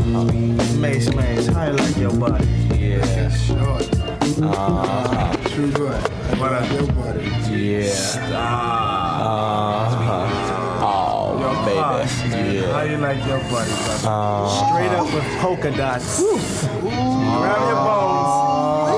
Mace, 0.77 1.13
Mace, 1.15 1.47
how 1.47 1.65
you 1.67 1.73
like 1.73 1.97
your 1.97 2.13
buddy? 2.13 2.45
Yeah. 2.77 3.29
Short. 3.29 3.89
Uh-huh. 4.37 5.33
True 5.49 5.71
good. 5.71 6.01
What 6.39 6.51
up, 6.53 6.71
your 6.71 6.87
buddy? 6.93 7.25
Yeah. 7.51 7.89
Uh-huh. 9.25 10.31
Oh, 10.87 11.65
baby. 11.65 11.79
How 11.79 12.81
Yeah. 12.81 12.83
you 12.91 12.97
like 12.97 13.25
your 13.25 13.39
buddy, 13.49 13.71
brother? 13.71 14.07
Uh, 14.07 14.47
Straight 14.47 14.91
up 14.99 15.07
with 15.13 15.25
polka 15.39 15.71
dots. 15.71 16.19
Woof. 16.19 16.61
Grab 16.81 17.61
your 17.69 17.81
bones. 17.85 18.91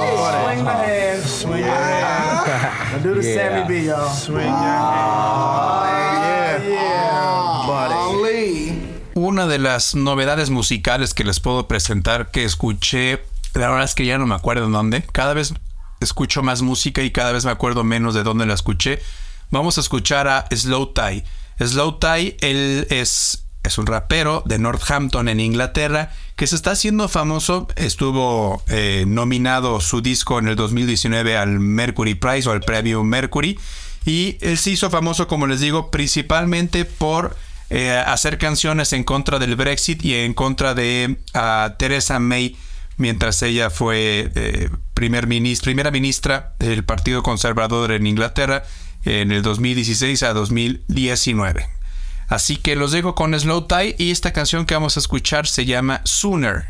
Swing 0.43 0.63
the 0.65 0.71
hand. 0.71 1.23
Swing 1.23 1.59
your 1.59 1.69
hand. 1.69 2.47
Now 2.91 2.97
do 3.03 3.13
the 3.13 3.27
Yeah. 3.27 3.35
Sammy 3.35 3.67
B, 3.67 3.71
y'all. 3.87 4.09
Swing 4.09 4.37
your 4.45 4.53
hand. 4.53 6.06
Una 9.13 9.45
de 9.45 9.59
las 9.59 9.93
novedades 9.93 10.49
musicales 10.49 11.13
que 11.13 11.25
les 11.25 11.41
puedo 11.41 11.67
presentar 11.67 12.31
que 12.31 12.45
escuché, 12.45 13.21
la 13.55 13.67
verdad 13.67 13.83
es 13.83 13.93
que 13.93 14.05
ya 14.05 14.17
no 14.17 14.25
me 14.25 14.35
acuerdo 14.35 14.67
en 14.67 14.71
dónde. 14.71 15.03
Cada 15.11 15.33
vez 15.33 15.53
escucho 15.99 16.43
más 16.43 16.61
música 16.61 17.01
y 17.01 17.11
cada 17.11 17.33
vez 17.33 17.43
me 17.43 17.51
acuerdo 17.51 17.83
menos 17.83 18.13
de 18.13 18.23
dónde 18.23 18.45
la 18.45 18.53
escuché. 18.53 19.01
Vamos 19.51 19.77
a 19.77 19.81
escuchar 19.81 20.29
a 20.29 20.45
Slow 20.49 20.93
Tie. 20.93 21.25
Slow 21.59 21.99
Tie, 21.99 22.37
él 22.39 22.87
es, 22.89 23.43
es 23.63 23.77
un 23.77 23.85
rapero 23.85 24.43
de 24.45 24.59
Northampton 24.59 25.27
en 25.27 25.41
Inglaterra 25.41 26.13
que 26.37 26.47
se 26.47 26.55
está 26.55 26.71
haciendo 26.71 27.09
famoso. 27.09 27.67
Estuvo 27.75 28.63
eh, 28.69 29.03
nominado 29.05 29.81
su 29.81 29.99
disco 29.99 30.39
en 30.39 30.47
el 30.47 30.55
2019 30.55 31.35
al 31.35 31.59
Mercury 31.59 32.15
Prize 32.15 32.47
o 32.47 32.53
al 32.53 32.61
Premio 32.61 33.03
Mercury. 33.03 33.59
Y 34.05 34.37
él 34.39 34.57
se 34.57 34.71
hizo 34.71 34.89
famoso, 34.89 35.27
como 35.27 35.47
les 35.47 35.59
digo, 35.59 35.91
principalmente 35.91 36.85
por 36.85 37.35
eh, 37.69 37.91
hacer 37.91 38.37
canciones 38.37 38.93
en 38.93 39.03
contra 39.03 39.39
del 39.39 39.55
Brexit 39.55 40.03
y 40.03 40.15
en 40.15 40.33
contra 40.33 40.73
de 40.73 41.17
ah, 41.33 41.75
Theresa 41.77 42.19
May 42.19 42.55
mientras 42.97 43.41
ella 43.43 43.69
fue 43.69 44.31
eh, 44.35 44.69
primer 44.93 45.27
primera 45.61 45.91
ministra 45.91 46.55
del 46.59 46.83
Partido 46.83 47.23
Conservador 47.23 47.91
en 47.91 48.07
Inglaterra 48.07 48.63
en 49.05 49.31
el 49.31 49.41
2016 49.41 50.23
a 50.23 50.33
2019. 50.33 51.69
Así 52.27 52.57
que 52.57 52.75
los 52.75 52.91
dejo 52.91 53.15
con 53.15 53.39
Slow 53.39 53.67
Tie 53.67 53.95
y 53.97 54.11
esta 54.11 54.33
canción 54.33 54.65
que 54.65 54.73
vamos 54.73 54.97
a 54.97 54.99
escuchar 54.99 55.47
se 55.47 55.65
llama 55.65 56.01
Sooner. 56.03 56.65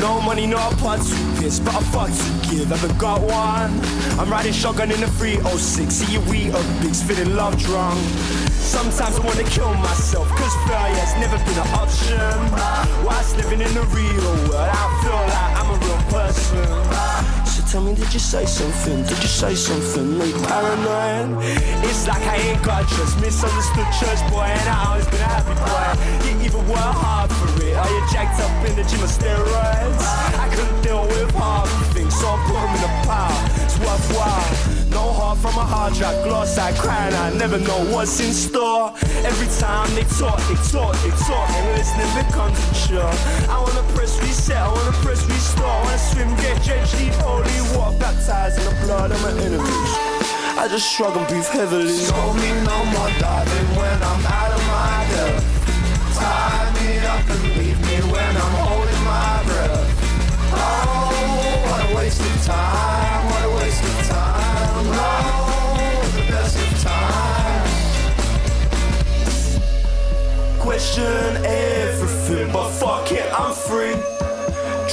No 0.00 0.18
money, 0.22 0.46
no 0.46 0.56
part 0.78 1.02
to 1.02 1.14
piss, 1.36 1.60
but 1.60 1.74
I 1.74 1.82
fuck 1.92 2.08
to 2.08 2.48
give. 2.48 2.68
Haven't 2.68 2.98
got 2.98 3.20
one. 3.20 3.70
I'm 4.18 4.30
riding 4.30 4.52
shotgun 4.52 4.90
in 4.90 5.02
a 5.02 5.06
306. 5.06 5.94
See 5.94 6.14
you, 6.14 6.20
we 6.22 6.50
up 6.52 6.64
bigs, 6.80 7.02
feeling 7.02 7.36
love 7.36 7.58
drunk. 7.58 8.00
Sometimes 8.48 9.18
I 9.18 9.20
wanna 9.20 9.44
kill 9.44 9.74
myself, 9.74 10.26
cause 10.30 10.54
failure's 10.66 11.14
never 11.20 11.36
been 11.44 11.58
an 11.58 11.68
option. 11.74 13.04
Whilst 13.04 13.36
living 13.36 13.60
in 13.60 13.74
the 13.74 13.84
real 13.92 14.32
world, 14.48 14.70
I 14.72 14.86
feel 15.02 15.20
like 15.34 15.52
I'm 15.60 15.68
a 15.68 15.76
real 15.84 16.00
person. 16.08 17.39
Tell 17.70 17.80
me, 17.82 17.94
did 17.94 18.12
you 18.12 18.18
say 18.18 18.44
something? 18.46 19.04
Did 19.04 19.22
you 19.22 19.28
say 19.28 19.54
something? 19.54 20.18
Make 20.18 20.34
paranoid? 20.42 21.38
It's 21.86 22.08
like 22.08 22.20
I 22.22 22.34
ain't 22.34 22.62
got 22.64 22.88
trust. 22.88 23.20
Misunderstood 23.20 23.86
church 23.94 24.18
boy, 24.28 24.42
and 24.42 24.68
I 24.68 24.86
always 24.88 25.06
been 25.06 25.20
a 25.20 25.30
happy 25.30 25.54
boy. 25.54 26.26
You 26.26 26.46
either 26.46 26.58
work 26.66 26.94
hard 26.98 27.30
for 27.30 27.46
it, 27.62 27.76
or 27.78 27.88
you 27.94 28.02
jacked 28.10 28.40
up 28.40 28.50
in 28.68 28.74
the 28.74 28.82
gym 28.82 29.00
of 29.04 29.08
steroids. 29.08 30.02
I 30.34 30.50
couldn't 30.52 30.82
deal 30.82 31.02
with 31.02 31.30
hard 31.36 31.68
things, 31.94 32.12
so 32.18 32.26
I 32.26 32.42
put 32.42 32.58
them 32.58 32.74
in 32.74 32.82
a 32.90 33.06
pile. 33.06 33.38
It's 33.62 33.78
worthwhile. 33.78 34.69
No 34.90 35.12
heart 35.12 35.38
from 35.38 35.54
a 35.54 35.64
hard 35.64 35.94
drive, 35.94 36.22
gloss, 36.24 36.58
I 36.58 36.72
cry, 36.72 37.06
and 37.06 37.14
I 37.14 37.32
never 37.38 37.58
know 37.58 37.78
what's 37.94 38.18
in 38.20 38.32
store. 38.32 38.92
Every 39.24 39.46
time 39.58 39.88
they 39.94 40.04
talk, 40.18 40.38
they 40.48 40.58
talk, 40.70 40.94
they 41.02 41.14
talk, 41.26 41.48
and 41.50 41.66
listening 41.78 42.10
becomes 42.18 42.58
a 42.58 42.74
chore. 42.82 43.14
I 43.48 43.56
wanna 43.62 43.86
press 43.94 44.18
reset, 44.20 44.56
I 44.56 44.68
wanna 44.68 44.92
press 45.04 45.24
restore, 45.26 45.66
I 45.66 45.82
wanna 45.84 45.98
swim, 45.98 46.30
get 46.36 46.62
drenched 46.62 46.98
deep, 46.98 47.14
holy 47.22 47.50
water, 47.76 47.98
baptized 47.98 48.58
in 48.58 48.64
the 48.66 48.76
blood 48.84 49.10
of 49.12 49.22
my 49.22 49.30
enemies. 49.30 49.92
I 50.58 50.66
just 50.68 50.86
shrug 50.90 51.16
and 51.16 51.26
breathe 51.28 51.46
heavily. 51.46 51.88
Scold 51.88 52.36
me 52.36 52.50
no 52.66 52.78
more, 52.92 53.10
darling, 53.18 53.68
when 53.78 53.98
I'm 54.02 54.26
out 54.26 54.52
of 54.52 54.62
my 54.66 55.06
depth. 55.14 56.16
Tie 56.18 56.79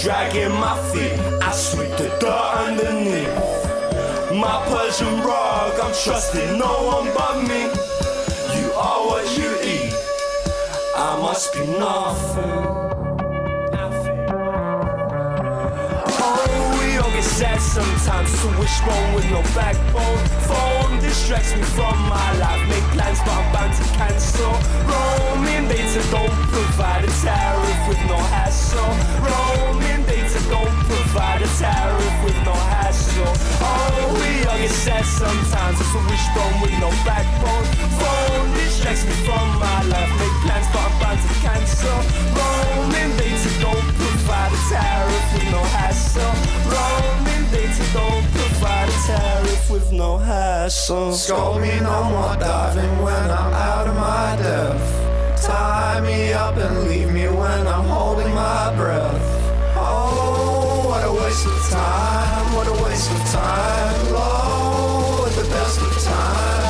Dragging 0.07 0.53
my 0.53 0.79
feet, 0.93 1.19
I 1.43 1.51
sweep 1.51 1.89
the 1.97 2.07
dirt 2.21 2.53
underneath. 2.55 3.27
My 4.33 4.65
Persian 4.69 5.19
rug, 5.19 5.77
I'm 5.81 5.93
trusting 5.93 6.57
no 6.57 6.87
one 6.87 7.13
but 7.13 7.41
me. 7.41 7.63
You 8.57 8.71
are 8.71 9.05
what 9.05 9.37
you 9.37 9.51
eat. 9.61 9.93
I 10.95 11.19
must 11.21 11.51
be 11.51 11.67
nothing. 11.77 12.86
Sad 17.37 17.61
sometimes. 17.61 18.33
A 18.43 18.49
wishbone 18.57 19.13
with 19.13 19.29
no 19.29 19.41
backbone. 19.53 20.21
Phone 20.49 20.99
distracts 20.99 21.53
me 21.55 21.61
from 21.77 21.95
my 22.09 22.29
life. 22.41 22.63
Make 22.67 22.87
plans, 22.97 23.19
but 23.21 23.37
I'm 23.37 23.45
bound 23.53 23.73
to 23.77 23.85
cancel. 23.93 24.53
Roaming 24.89 25.69
data 25.69 26.01
don't 26.09 26.33
provide 26.49 27.05
a 27.05 27.11
tariff 27.21 27.81
with 27.89 28.01
no 28.09 28.17
hassle. 28.33 28.91
Roaming 29.21 30.03
data 30.09 30.39
don't 30.49 30.77
provide 30.89 31.41
a 31.45 31.49
tariff 31.61 32.15
with 32.25 32.39
no 32.41 32.55
hassle. 32.73 33.33
Oh, 33.61 34.17
we 34.17 34.29
all 34.49 34.57
get 34.57 34.73
sad 34.73 35.05
sometimes. 35.05 35.77
It's 35.77 35.93
a 35.93 36.01
wishbone 36.09 36.57
with 36.61 36.75
no 36.81 36.89
backbone. 37.05 37.67
Phone 38.01 38.49
distracts 38.57 39.05
me 39.05 39.13
from 39.27 39.45
my 39.61 39.79
life. 39.93 40.11
Make 40.17 40.37
plans, 40.41 40.67
but 40.73 40.81
I'm 40.89 40.93
bound 40.97 41.19
to 41.21 41.33
cancel. 41.45 41.99
Roaming 42.33 43.13
data 43.21 43.49
don't 43.61 43.87
provide 43.93 44.51
a 44.57 44.61
tariff 44.73 45.16
with 45.33 45.51
no 45.51 45.63
hassle. 45.75 46.33
Roaming 46.71 47.45
data 47.51 47.85
don't 47.93 48.25
provide 48.31 48.89
a 48.89 48.97
tariff 49.07 49.69
with 49.69 49.91
no 49.91 50.17
hassle. 50.17 51.13
Scold 51.13 51.61
me 51.61 51.79
no 51.79 52.03
more, 52.05 52.35
darling, 52.37 53.01
when 53.01 53.31
I'm 53.39 53.53
out 53.53 53.87
of 53.87 53.95
my 53.95 54.35
depth. 54.41 55.43
Tie 55.43 56.01
me 56.01 56.33
up 56.33 56.57
and 56.57 56.87
leave 56.89 57.11
me 57.11 57.27
when 57.27 57.67
I'm 57.67 57.85
holding 57.85 58.33
my 58.33 58.73
breath. 58.75 59.21
Oh, 59.75 60.83
what 60.87 61.03
a 61.03 61.11
waste 61.11 61.45
of 61.45 61.69
time, 61.69 62.55
what 62.55 62.67
a 62.67 62.83
waste 62.83 63.11
of 63.11 63.21
time. 63.31 63.87
At 65.27 65.33
the 65.33 65.49
best 65.49 65.81
of 65.81 66.03
times. 66.03 66.66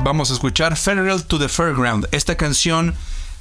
Vamos 0.00 0.30
a 0.30 0.34
escuchar 0.34 0.76
Federal 0.76 1.22
to 1.24 1.38
the 1.38 1.48
Fairground, 1.48 2.08
esta 2.12 2.34
canción 2.36 2.94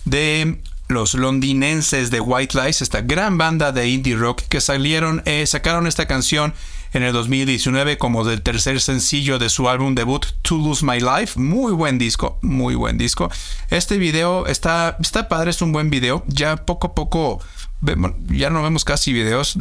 de 0.04 0.60
los 0.90 1.14
londinenses 1.14 2.12
de 2.12 2.20
White 2.20 2.60
Lies, 2.62 2.82
esta 2.82 3.02
gran 3.02 3.38
banda 3.38 3.72
de 3.72 3.88
indie 3.88 4.16
rock 4.16 4.42
que 4.50 4.60
salieron, 4.60 5.22
eh, 5.26 5.46
sacaron 5.48 5.88
esta 5.88 6.08
canción 6.08 6.54
en 6.94 7.04
el 7.04 7.14
2019 7.14 7.98
como 7.98 8.24
del 8.24 8.42
tercer 8.42 8.82
sencillo 8.82 9.40
de 9.40 9.50
su 9.50 9.70
álbum 9.70 9.96
debut 9.96 10.26
To 10.42 10.58
Lose 10.58 10.86
My 10.86 11.00
Life. 11.00 11.40
Muy 11.40 11.74
buen 11.74 11.98
disco, 11.98 12.40
muy 12.42 12.76
buen 12.76 12.98
disco. 12.98 13.30
Este 13.70 13.98
video 13.98 14.48
está, 14.48 14.98
está 15.00 15.28
padre, 15.28 15.52
es 15.52 15.62
un 15.62 15.72
buen 15.72 15.90
video. 15.90 16.24
Ya 16.28 16.58
poco 16.58 16.88
a 16.88 16.96
poco 16.96 17.42
ya 18.30 18.50
no 18.50 18.64
vemos 18.64 18.84
casi 18.84 19.14
videos. 19.14 19.58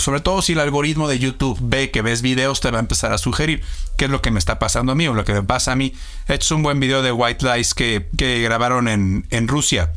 Sobre 0.00 0.20
todo 0.20 0.42
si 0.42 0.52
el 0.52 0.60
algoritmo 0.60 1.08
de 1.08 1.18
YouTube 1.18 1.58
ve 1.60 1.90
que 1.90 2.02
ves 2.02 2.22
videos, 2.22 2.60
te 2.60 2.70
va 2.70 2.78
a 2.78 2.80
empezar 2.80 3.12
a 3.12 3.18
sugerir 3.18 3.62
qué 3.96 4.06
es 4.06 4.10
lo 4.10 4.20
que 4.20 4.30
me 4.30 4.38
está 4.38 4.58
pasando 4.58 4.92
a 4.92 4.94
mí 4.94 5.06
o 5.06 5.14
lo 5.14 5.24
que 5.24 5.32
me 5.32 5.42
pasa 5.42 5.72
a 5.72 5.76
mí. 5.76 5.94
Este 6.22 6.44
es 6.44 6.50
un 6.50 6.62
buen 6.62 6.80
video 6.80 7.02
de 7.02 7.12
White 7.12 7.46
Lies 7.46 7.74
que, 7.74 8.08
que 8.16 8.40
grabaron 8.42 8.88
en, 8.88 9.26
en 9.30 9.48
Rusia. 9.48 9.92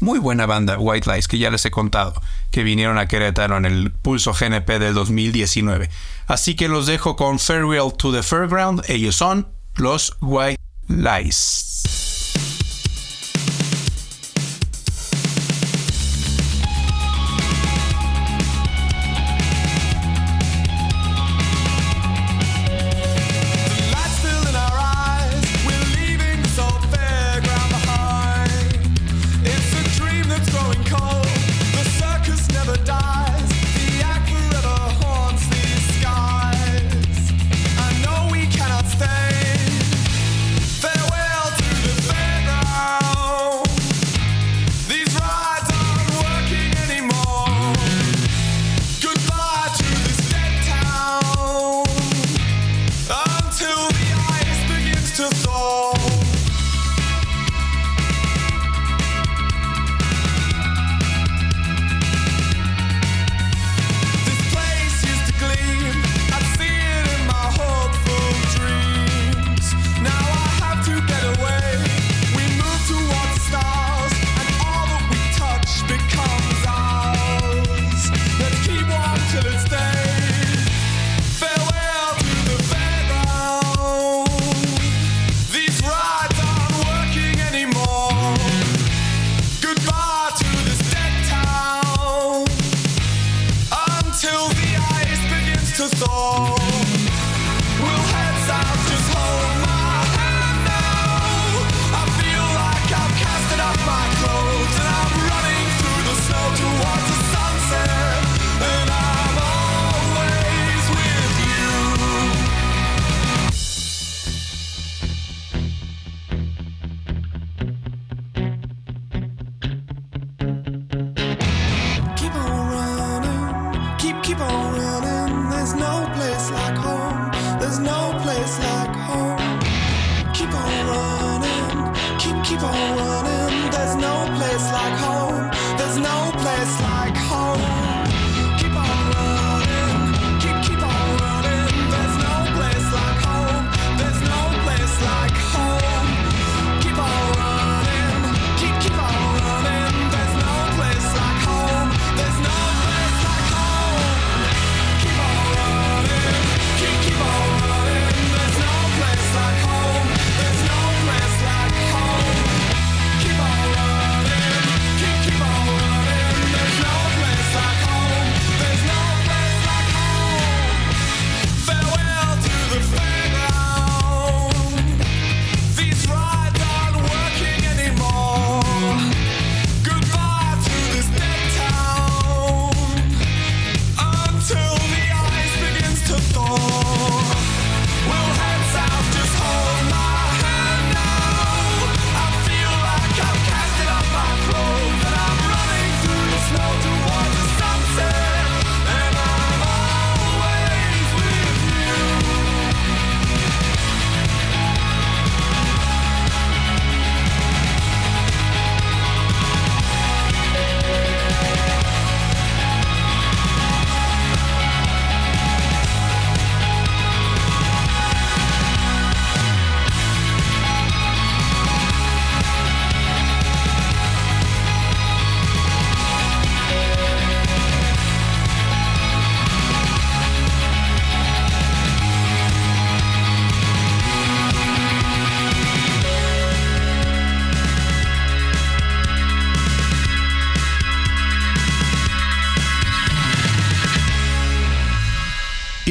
Muy 0.00 0.20
buena 0.20 0.46
banda, 0.46 0.78
White 0.78 1.10
Lies, 1.10 1.26
que 1.26 1.38
ya 1.38 1.50
les 1.50 1.64
he 1.64 1.72
contado, 1.72 2.22
que 2.52 2.62
vinieron 2.62 2.98
a 2.98 3.08
Querétaro 3.08 3.56
en 3.56 3.64
el 3.64 3.90
Pulso 3.90 4.32
GNP 4.32 4.78
del 4.78 4.94
2019. 4.94 5.90
Así 6.28 6.54
que 6.54 6.68
los 6.68 6.86
dejo 6.86 7.16
con 7.16 7.40
Farewell 7.40 7.92
to 7.96 8.12
the 8.12 8.22
Fairground. 8.22 8.84
Ellos 8.86 9.16
son 9.16 9.48
los 9.74 10.16
White 10.20 10.60
Lies. 10.86 11.67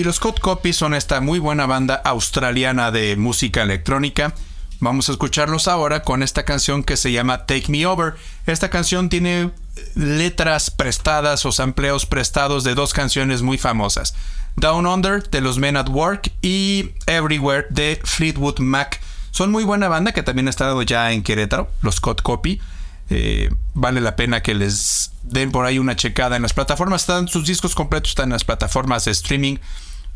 Los 0.08 0.22
Code 0.22 0.40
Copy 0.40 0.72
son 0.72 0.94
esta 0.94 1.20
muy 1.20 1.38
buena 1.38 1.66
banda 1.66 1.96
australiana 1.96 2.92
de 2.92 3.18
música 3.18 3.64
electrónica. 3.64 4.34
Vamos 4.80 5.10
a 5.10 5.12
escucharlos 5.12 5.68
ahora 5.68 6.04
con 6.04 6.24
esta 6.24 6.46
canción 6.46 6.86
que 6.86 6.96
se 6.96 7.12
llama 7.12 7.46
Take 7.46 7.66
Me 7.68 7.86
Over. 7.86 8.14
Esta 8.46 8.70
canción 8.70 9.10
tiene 9.10 9.52
letras 9.96 10.72
prestadas 10.72 11.46
o 11.46 11.52
sampleos 11.52 12.06
prestados 12.06 12.64
de 12.64 12.74
dos 12.74 12.94
canciones 12.94 13.42
muy 13.42 13.58
famosas. 13.58 14.16
Down 14.56 14.88
Under 14.88 15.30
de 15.30 15.42
los 15.42 15.58
Men 15.58 15.76
at 15.76 15.90
Work 15.90 16.32
y 16.42 16.92
Everywhere 17.06 17.68
de 17.70 18.00
Fleetwood 18.02 18.60
Mac. 18.60 19.02
Son 19.32 19.52
muy 19.52 19.66
buena 19.66 19.90
banda 19.90 20.14
que 20.14 20.24
también 20.24 20.48
ha 20.48 20.52
estado 20.52 20.82
ya 20.84 21.12
en 21.12 21.22
Querétaro, 21.22 21.70
los 21.82 21.96
Scott 21.96 22.22
Copy. 22.22 22.62
Eh, 23.10 23.50
vale 23.74 24.00
la 24.00 24.16
pena 24.16 24.42
que 24.42 24.54
les 24.54 25.12
den 25.24 25.52
por 25.52 25.66
ahí 25.66 25.80
una 25.80 25.98
checada 25.98 26.38
en 26.38 26.44
las 26.44 26.54
plataformas. 26.54 27.02
Están, 27.02 27.28
sus 27.28 27.46
discos 27.46 27.76
completos 27.76 28.12
están 28.12 28.30
en 28.30 28.34
las 28.34 28.46
plataformas 28.46 29.04
de 29.04 29.12
streaming. 29.12 29.58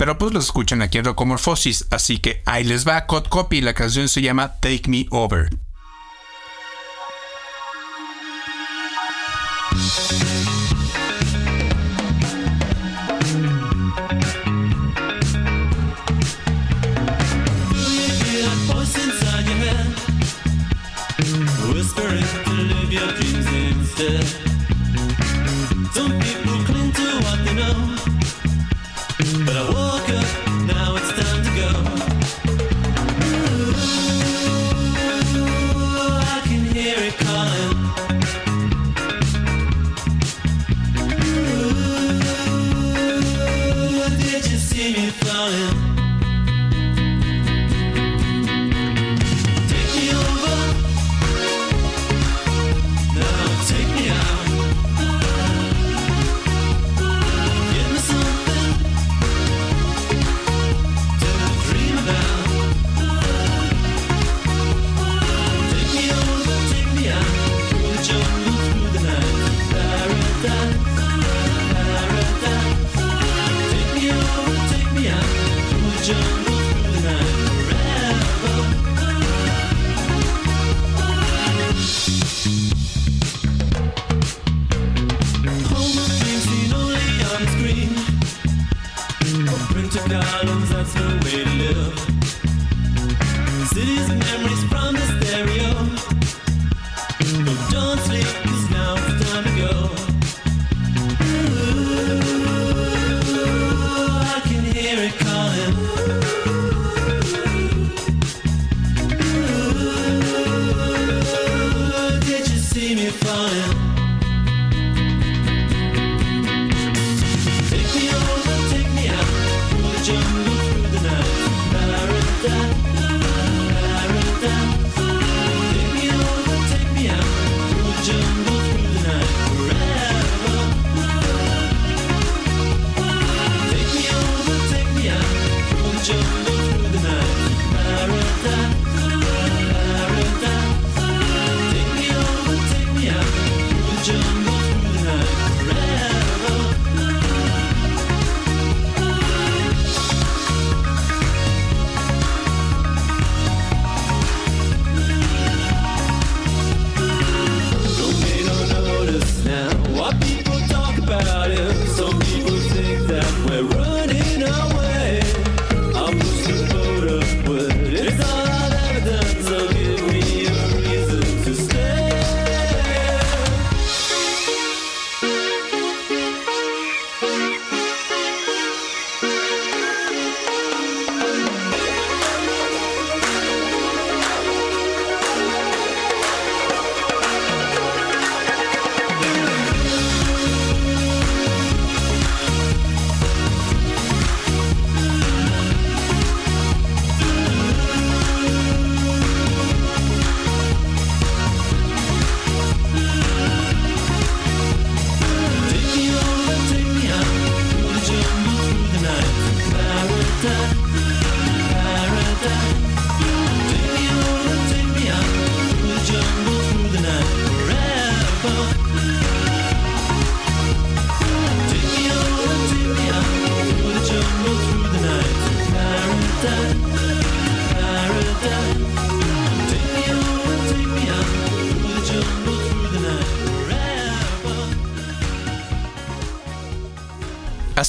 Pero 0.01 0.17
pues 0.17 0.33
los 0.33 0.45
escuchan 0.45 0.81
aquí 0.81 0.97
en 0.97 1.05
Rocomorphosis. 1.05 1.85
Así 1.91 2.17
que 2.17 2.41
ahí 2.47 2.63
les 2.63 2.87
va 2.87 3.05
Code 3.05 3.29
Copy. 3.29 3.61
La 3.61 3.75
canción 3.75 4.09
se 4.09 4.23
llama 4.23 4.55
Take 4.59 4.89
Me 4.89 5.05
Over. 5.11 5.51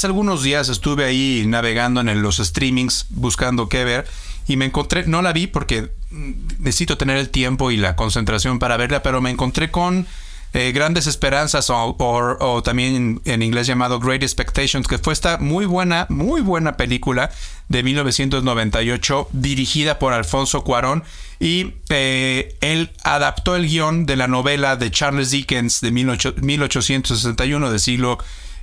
Hace 0.02 0.08
algunos 0.08 0.42
días 0.42 0.68
estuve 0.68 1.04
ahí 1.04 1.44
navegando 1.46 2.00
en 2.00 2.22
los 2.22 2.38
streamings 2.38 3.06
buscando 3.10 3.68
qué 3.68 3.84
ver 3.84 4.04
y 4.48 4.56
me 4.56 4.64
encontré, 4.64 5.06
no 5.06 5.22
la 5.22 5.32
vi 5.32 5.46
porque 5.46 5.92
mm, 6.10 6.32
necesito 6.58 6.98
tener 6.98 7.18
el 7.18 7.28
tiempo 7.28 7.70
y 7.70 7.76
la 7.76 7.94
concentración 7.94 8.58
para 8.58 8.76
verla, 8.76 9.04
pero 9.04 9.20
me 9.20 9.30
encontré 9.30 9.70
con 9.70 10.08
eh, 10.54 10.72
Grandes 10.72 11.06
Esperanzas 11.06 11.70
o 11.70 12.62
también 12.64 13.20
en 13.24 13.42
inglés 13.42 13.68
llamado 13.68 14.00
Great 14.00 14.24
Expectations, 14.24 14.88
que 14.88 14.98
fue 14.98 15.12
esta 15.12 15.38
muy 15.38 15.66
buena, 15.66 16.06
muy 16.08 16.40
buena 16.40 16.76
película 16.76 17.30
de 17.68 17.84
1998 17.84 19.28
dirigida 19.30 20.00
por 20.00 20.14
Alfonso 20.14 20.64
Cuarón 20.64 21.04
y 21.38 21.74
eh, 21.90 22.56
él 22.60 22.90
adaptó 23.04 23.54
el 23.54 23.68
guion 23.68 24.04
de 24.06 24.16
la 24.16 24.26
novela 24.26 24.74
de 24.74 24.90
Charles 24.90 25.30
Dickens 25.30 25.80
de 25.80 25.92
18- 25.92 26.42
1861 26.42 27.70
del 27.70 27.78
siglo 27.78 28.18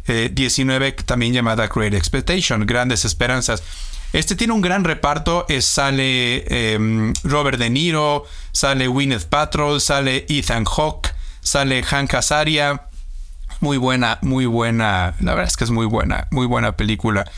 eh, 0.09 0.29
19 0.33 0.91
también 1.05 1.33
llamada 1.33 1.67
Great 1.67 1.93
Expectation, 1.93 2.65
Grandes 2.65 3.05
Esperanzas. 3.05 3.63
Este 4.11 4.35
tiene 4.35 4.53
un 4.53 4.61
gran 4.61 4.83
reparto, 4.83 5.45
es- 5.49 5.65
sale 5.65 6.73
em, 6.73 7.13
Robert 7.23 7.59
De 7.59 7.69
Niro, 7.69 8.25
sale 8.51 8.87
Gwyneth 8.87 9.25
Paltrow, 9.25 9.79
sale 9.79 10.25
Ethan 10.29 10.65
Hawke, 10.65 11.11
sale 11.41 11.83
Hank 11.83 12.13
Azaria, 12.15 12.81
muy 13.59 13.77
buena, 13.77 14.17
muy 14.21 14.45
buena, 14.47 15.13
la 15.19 15.33
verdad 15.35 15.47
es 15.47 15.57
que 15.57 15.63
es 15.65 15.69
muy 15.69 15.85
buena, 15.85 16.27
muy 16.31 16.47
buena 16.47 16.71
película. 16.73 17.29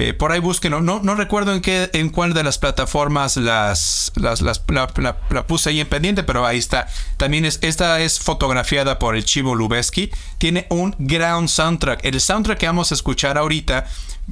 Eh, 0.00 0.14
por 0.14 0.32
ahí 0.32 0.40
búsquenlo. 0.40 0.80
No, 0.80 1.00
no 1.02 1.14
recuerdo 1.14 1.52
en 1.52 1.60
qué, 1.60 1.90
en 1.92 2.08
cuál 2.08 2.32
de 2.32 2.42
las 2.42 2.56
plataformas 2.56 3.36
las, 3.36 4.12
las, 4.16 4.40
las- 4.40 4.62
la, 4.96 5.16
puse 5.46 5.68
ahí 5.70 5.80
en 5.80 5.88
pendiente, 5.88 6.22
pero 6.22 6.46
ahí 6.46 6.56
está. 6.58 6.88
También 7.18 7.44
es, 7.44 7.58
esta 7.60 8.00
es 8.00 8.18
fotografiada 8.18 8.98
por 8.98 9.14
el 9.14 9.24
Chivo 9.24 9.54
Lubeski. 9.54 10.10
Tiene 10.38 10.66
un 10.70 10.94
gran 10.98 11.48
soundtrack. 11.48 12.04
El 12.04 12.20
soundtrack 12.20 12.58
que 12.58 12.66
vamos 12.66 12.92
a 12.92 12.94
escuchar 12.94 13.36
ahorita, 13.36 13.86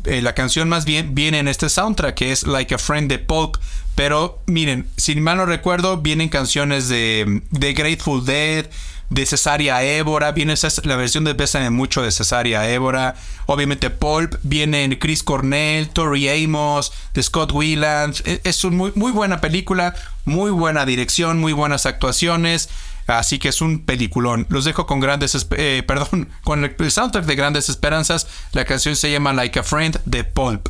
eh, 0.04 0.22
la 0.22 0.34
canción 0.34 0.68
más 0.70 0.84
bien 0.86 1.14
viene 1.14 1.38
en 1.38 1.48
este 1.48 1.68
soundtrack, 1.68 2.14
que 2.14 2.32
es 2.32 2.46
Like 2.46 2.74
a 2.74 2.78
Friend 2.78 3.10
de 3.10 3.18
Pulp. 3.18 3.56
Pero 3.94 4.40
miren, 4.46 4.88
si 4.96 5.16
mal 5.16 5.36
no 5.36 5.44
recuerdo, 5.44 5.98
vienen 5.98 6.28
canciones 6.28 6.88
de, 6.88 7.42
de 7.50 7.72
Grateful 7.74 8.24
Dead, 8.24 8.66
de 9.10 9.24
Cesaria 9.26 9.82
Évora, 9.82 10.32
viene 10.32 10.54
la 10.84 10.96
versión 10.96 11.24
de 11.24 11.32
Bésame 11.32 11.70
mucho 11.70 12.02
de 12.02 12.10
Cesaria 12.12 12.68
Évora, 12.68 13.14
obviamente 13.46 13.90
Pulp, 13.90 14.34
vienen 14.42 14.96
Chris 14.98 15.22
Cornell, 15.22 15.88
Tori 15.88 16.28
Amos, 16.28 16.92
de 17.14 17.22
Scott 17.22 17.52
Weiland, 17.52 18.16
E- 18.26 18.40
es 18.44 18.64
una 18.64 18.76
muy, 18.94 19.12
buena 19.12 19.40
película, 19.40 19.94
muy 20.24 20.50
buena 20.50 20.84
dirección, 20.84 21.38
muy 21.40 21.52
buenas 21.52 21.86
actuaciones, 21.86 22.68
así 23.06 23.38
que 23.38 23.48
es 23.48 23.60
un 23.62 23.84
peliculón. 23.84 24.46
Los 24.50 24.64
dejo 24.64 24.86
con 24.86 25.00
grandes, 25.00 25.46
eh, 25.56 25.82
perdón, 25.86 26.28
con 26.44 26.64
el 26.64 26.90
soundtrack 26.90 27.24
de 27.24 27.34
Grandes 27.34 27.68
Esperanzas, 27.68 28.26
la 28.52 28.64
canción 28.64 28.94
se 28.96 29.10
llama 29.10 29.32
Like 29.32 29.60
a 29.60 29.62
Friend 29.62 29.98
de 30.04 30.24
Pulp. 30.24 30.68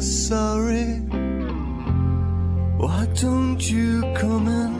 Sorry. 0.00 1.00
Why 2.78 3.06
don't 3.20 3.60
you 3.60 4.02
come 4.16 4.48
in? 4.48 4.72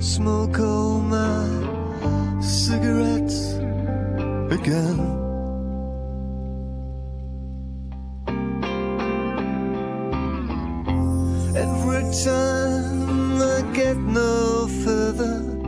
Smoke 0.00 0.60
all 0.60 1.00
my 1.00 2.40
cigarettes 2.40 3.54
again. 4.50 4.98
Every 11.56 12.02
time 12.24 13.42
I 13.42 13.62
get 13.72 13.96
no 13.96 14.68
further. 14.84 15.63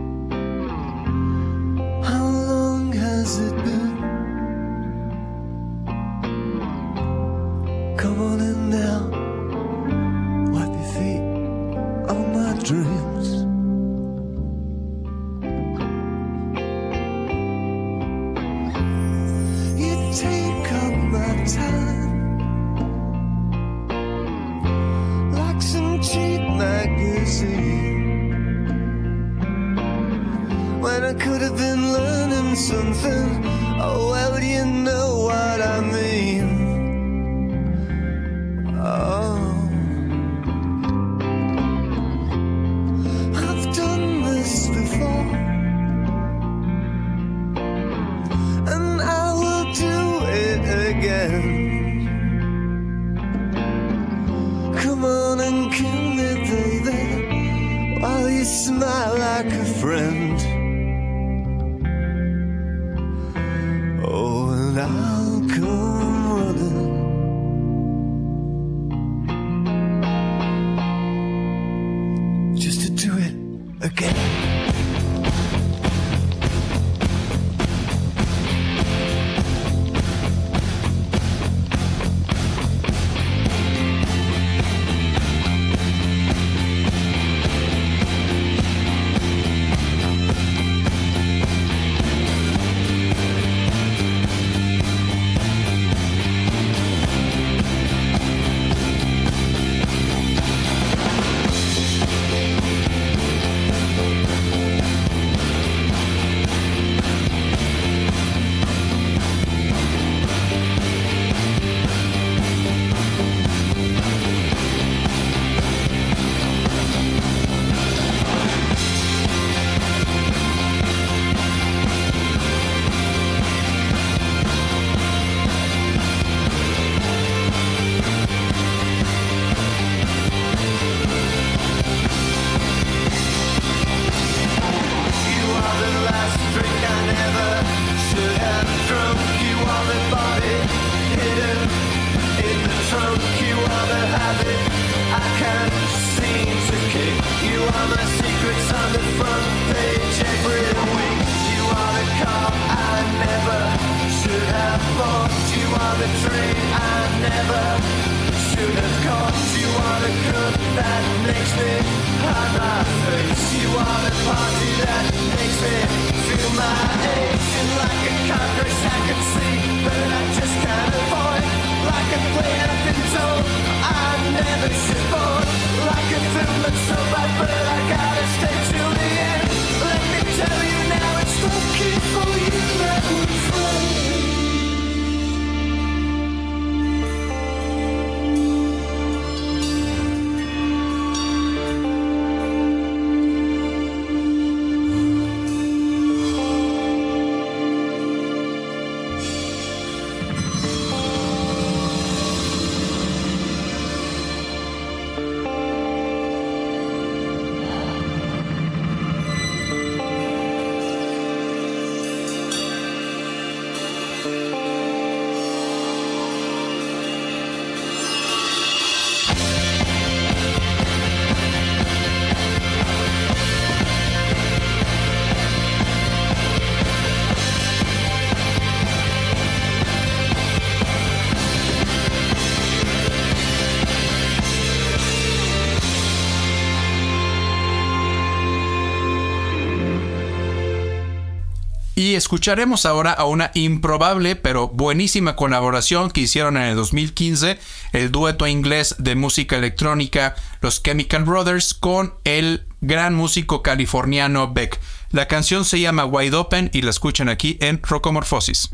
Escucharemos 242.27 242.87
ahora 242.87 243.13
a 243.13 243.25
una 243.25 243.53
improbable 243.55 244.35
pero 244.35 244.67
buenísima 244.67 245.37
colaboración 245.37 246.11
que 246.11 246.23
hicieron 246.23 246.57
en 246.57 246.65
el 246.65 246.75
2015, 246.75 247.57
el 247.93 248.11
dueto 248.11 248.49
inglés 248.49 248.97
de 248.99 249.15
música 249.15 249.57
electrónica 249.57 250.35
Los 250.61 250.83
Chemical 250.83 251.23
Brothers 251.23 251.73
con 251.73 252.15
el 252.25 252.67
gran 252.81 253.15
músico 253.15 253.63
californiano 253.63 254.53
Beck. 254.53 254.81
La 255.13 255.29
canción 255.29 255.65
se 255.65 255.79
llama 255.79 256.05
Wide 256.05 256.35
Open 256.35 256.69
y 256.73 256.83
la 256.83 256.91
escuchan 256.91 257.29
aquí 257.29 257.59
en 257.61 257.81
Rocomorfosis. 257.81 258.71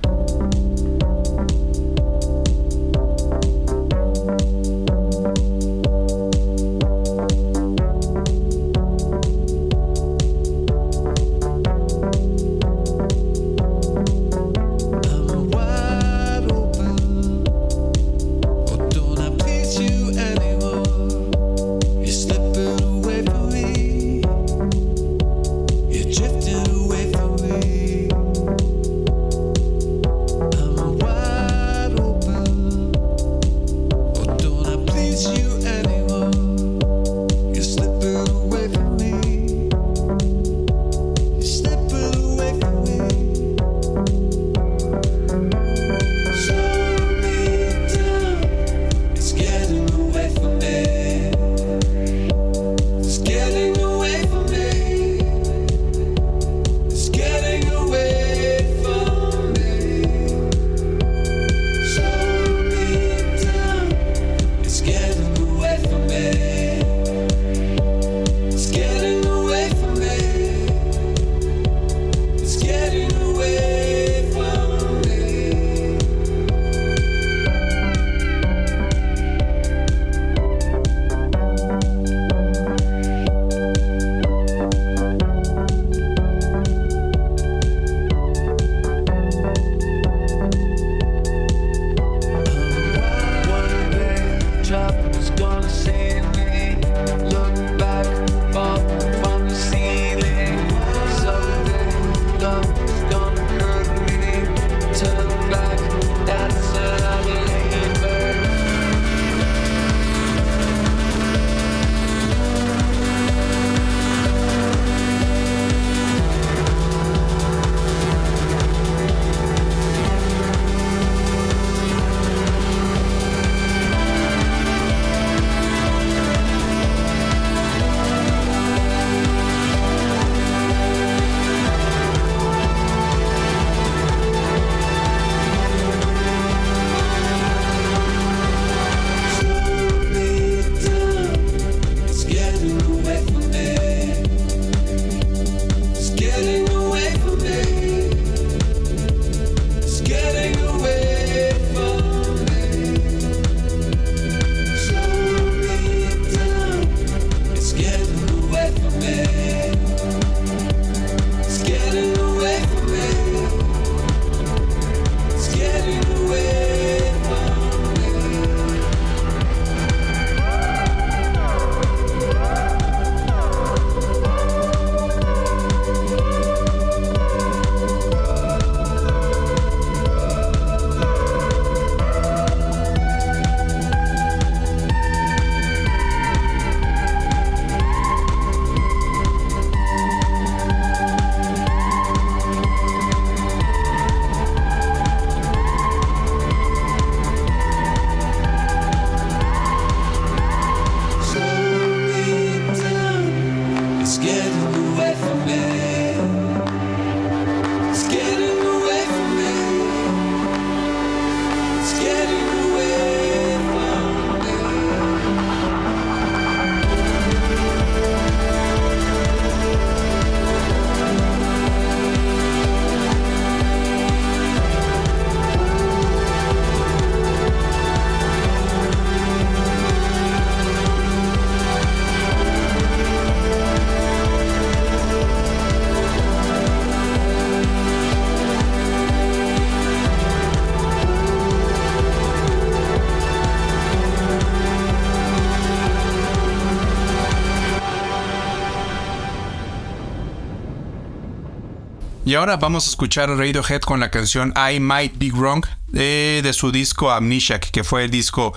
Y 252.33 252.35
ahora 252.35 252.57
vamos 252.57 252.87
a 252.87 252.89
escuchar 252.89 253.29
a 253.29 253.35
Radiohead 253.35 253.83
con 253.83 254.01
la 254.01 254.11
canción 254.11 254.55
I 254.57 254.81
Might 254.81 255.19
Be 255.19 255.31
Wrong 255.33 255.67
de, 255.89 256.41
de 256.43 256.53
su 256.55 256.73
disco 256.73 257.11
Amnesiac, 257.11 257.71
que 257.71 257.85
fue 257.85 258.05
el 258.05 258.11
disco 258.11 258.55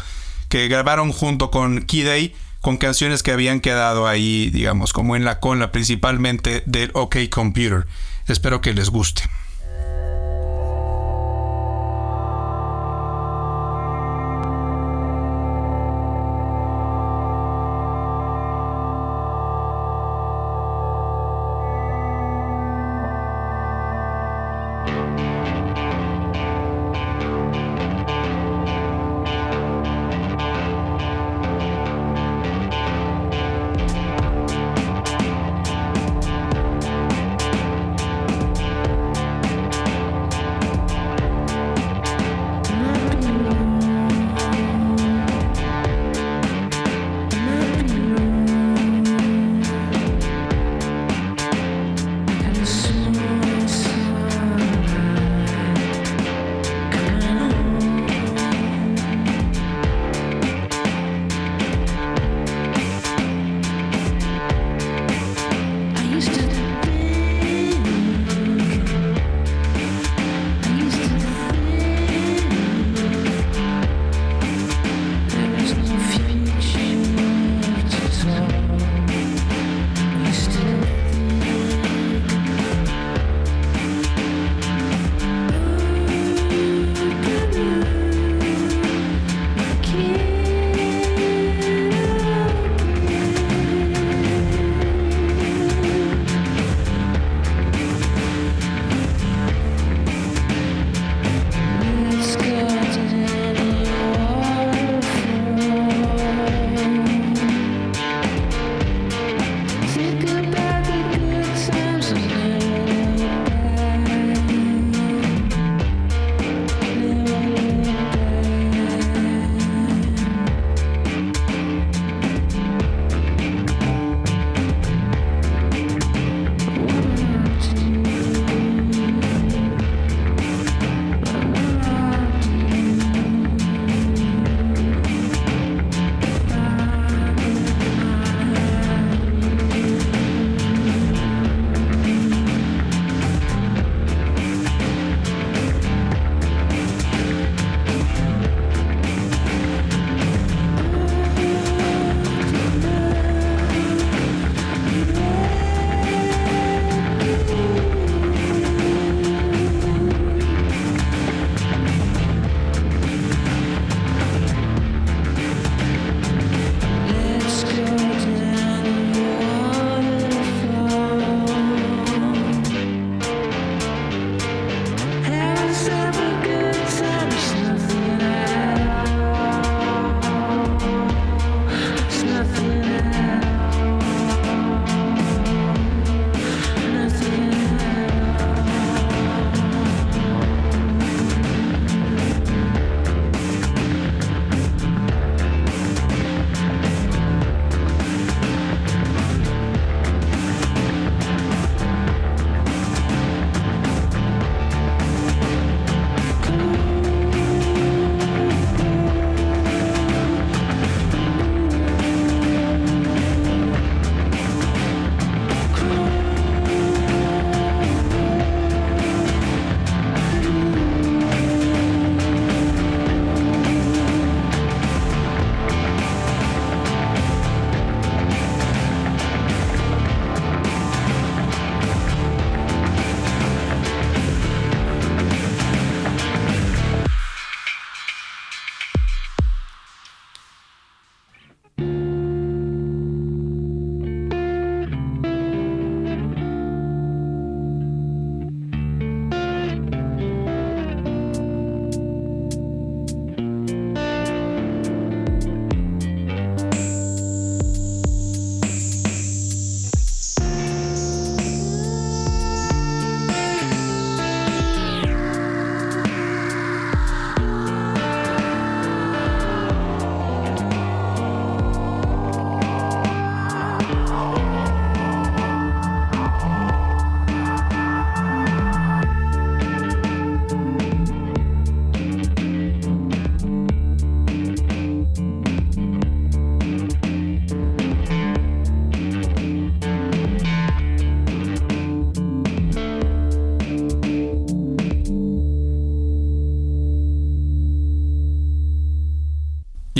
que 0.47 0.69
grabaron 0.69 1.11
junto 1.11 1.51
con 1.51 1.81
Key 1.81 2.33
con 2.61 2.77
canciones 2.77 3.21
que 3.21 3.33
habían 3.33 3.59
quedado 3.59 4.07
ahí, 4.07 4.49
digamos, 4.49 4.93
como 4.93 5.17
en 5.17 5.25
la 5.25 5.41
cola, 5.41 5.73
principalmente 5.73 6.63
del 6.65 6.89
OK 6.93 7.17
Computer. 7.29 7.85
Espero 8.27 8.61
que 8.61 8.73
les 8.73 8.89
guste. 8.89 9.23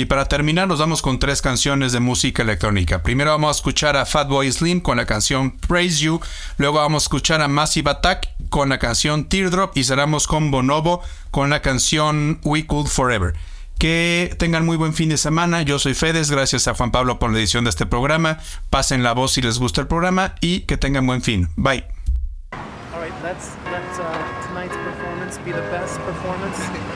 Y 0.06 0.08
para 0.08 0.26
terminar 0.26 0.68
nos 0.68 0.78
vamos 0.78 1.02
con 1.02 1.18
tres 1.18 1.42
canciones 1.42 1.90
de 1.90 1.98
música 1.98 2.44
electrónica. 2.44 3.02
Primero 3.02 3.32
vamos 3.32 3.48
a 3.48 3.58
escuchar 3.58 3.96
a 3.96 4.06
Fatboy 4.06 4.52
Slim 4.52 4.80
con 4.80 4.98
la 4.98 5.04
canción 5.04 5.50
Praise 5.50 5.98
You, 5.98 6.20
luego 6.58 6.78
vamos 6.78 7.02
a 7.02 7.06
escuchar 7.06 7.40
a 7.40 7.48
Massive 7.48 7.90
Attack 7.90 8.28
con 8.48 8.68
la 8.68 8.78
canción 8.78 9.28
Teardrop 9.28 9.76
y 9.76 9.82
cerramos 9.82 10.28
con 10.28 10.52
Bonobo 10.52 11.02
con 11.32 11.50
la 11.50 11.60
canción 11.60 12.38
We 12.44 12.68
Could 12.68 12.86
Forever. 12.86 13.34
Que 13.78 14.32
tengan 14.38 14.64
muy 14.64 14.76
buen 14.76 14.94
fin 14.94 15.08
de 15.08 15.16
semana. 15.16 15.62
Yo 15.62 15.80
soy 15.80 15.94
Fedes, 15.94 16.30
gracias 16.30 16.68
a 16.68 16.74
Juan 16.74 16.92
Pablo 16.92 17.18
por 17.18 17.32
la 17.32 17.38
edición 17.38 17.64
de 17.64 17.70
este 17.70 17.84
programa. 17.84 18.38
Pasen 18.70 19.02
la 19.02 19.12
voz 19.12 19.32
si 19.32 19.42
les 19.42 19.58
gusta 19.58 19.80
el 19.80 19.88
programa 19.88 20.36
y 20.40 20.60
que 20.60 20.76
tengan 20.76 21.04
buen 21.04 21.20
fin. 21.20 21.48
Bye. 21.56 21.84
Uh. 26.62 26.92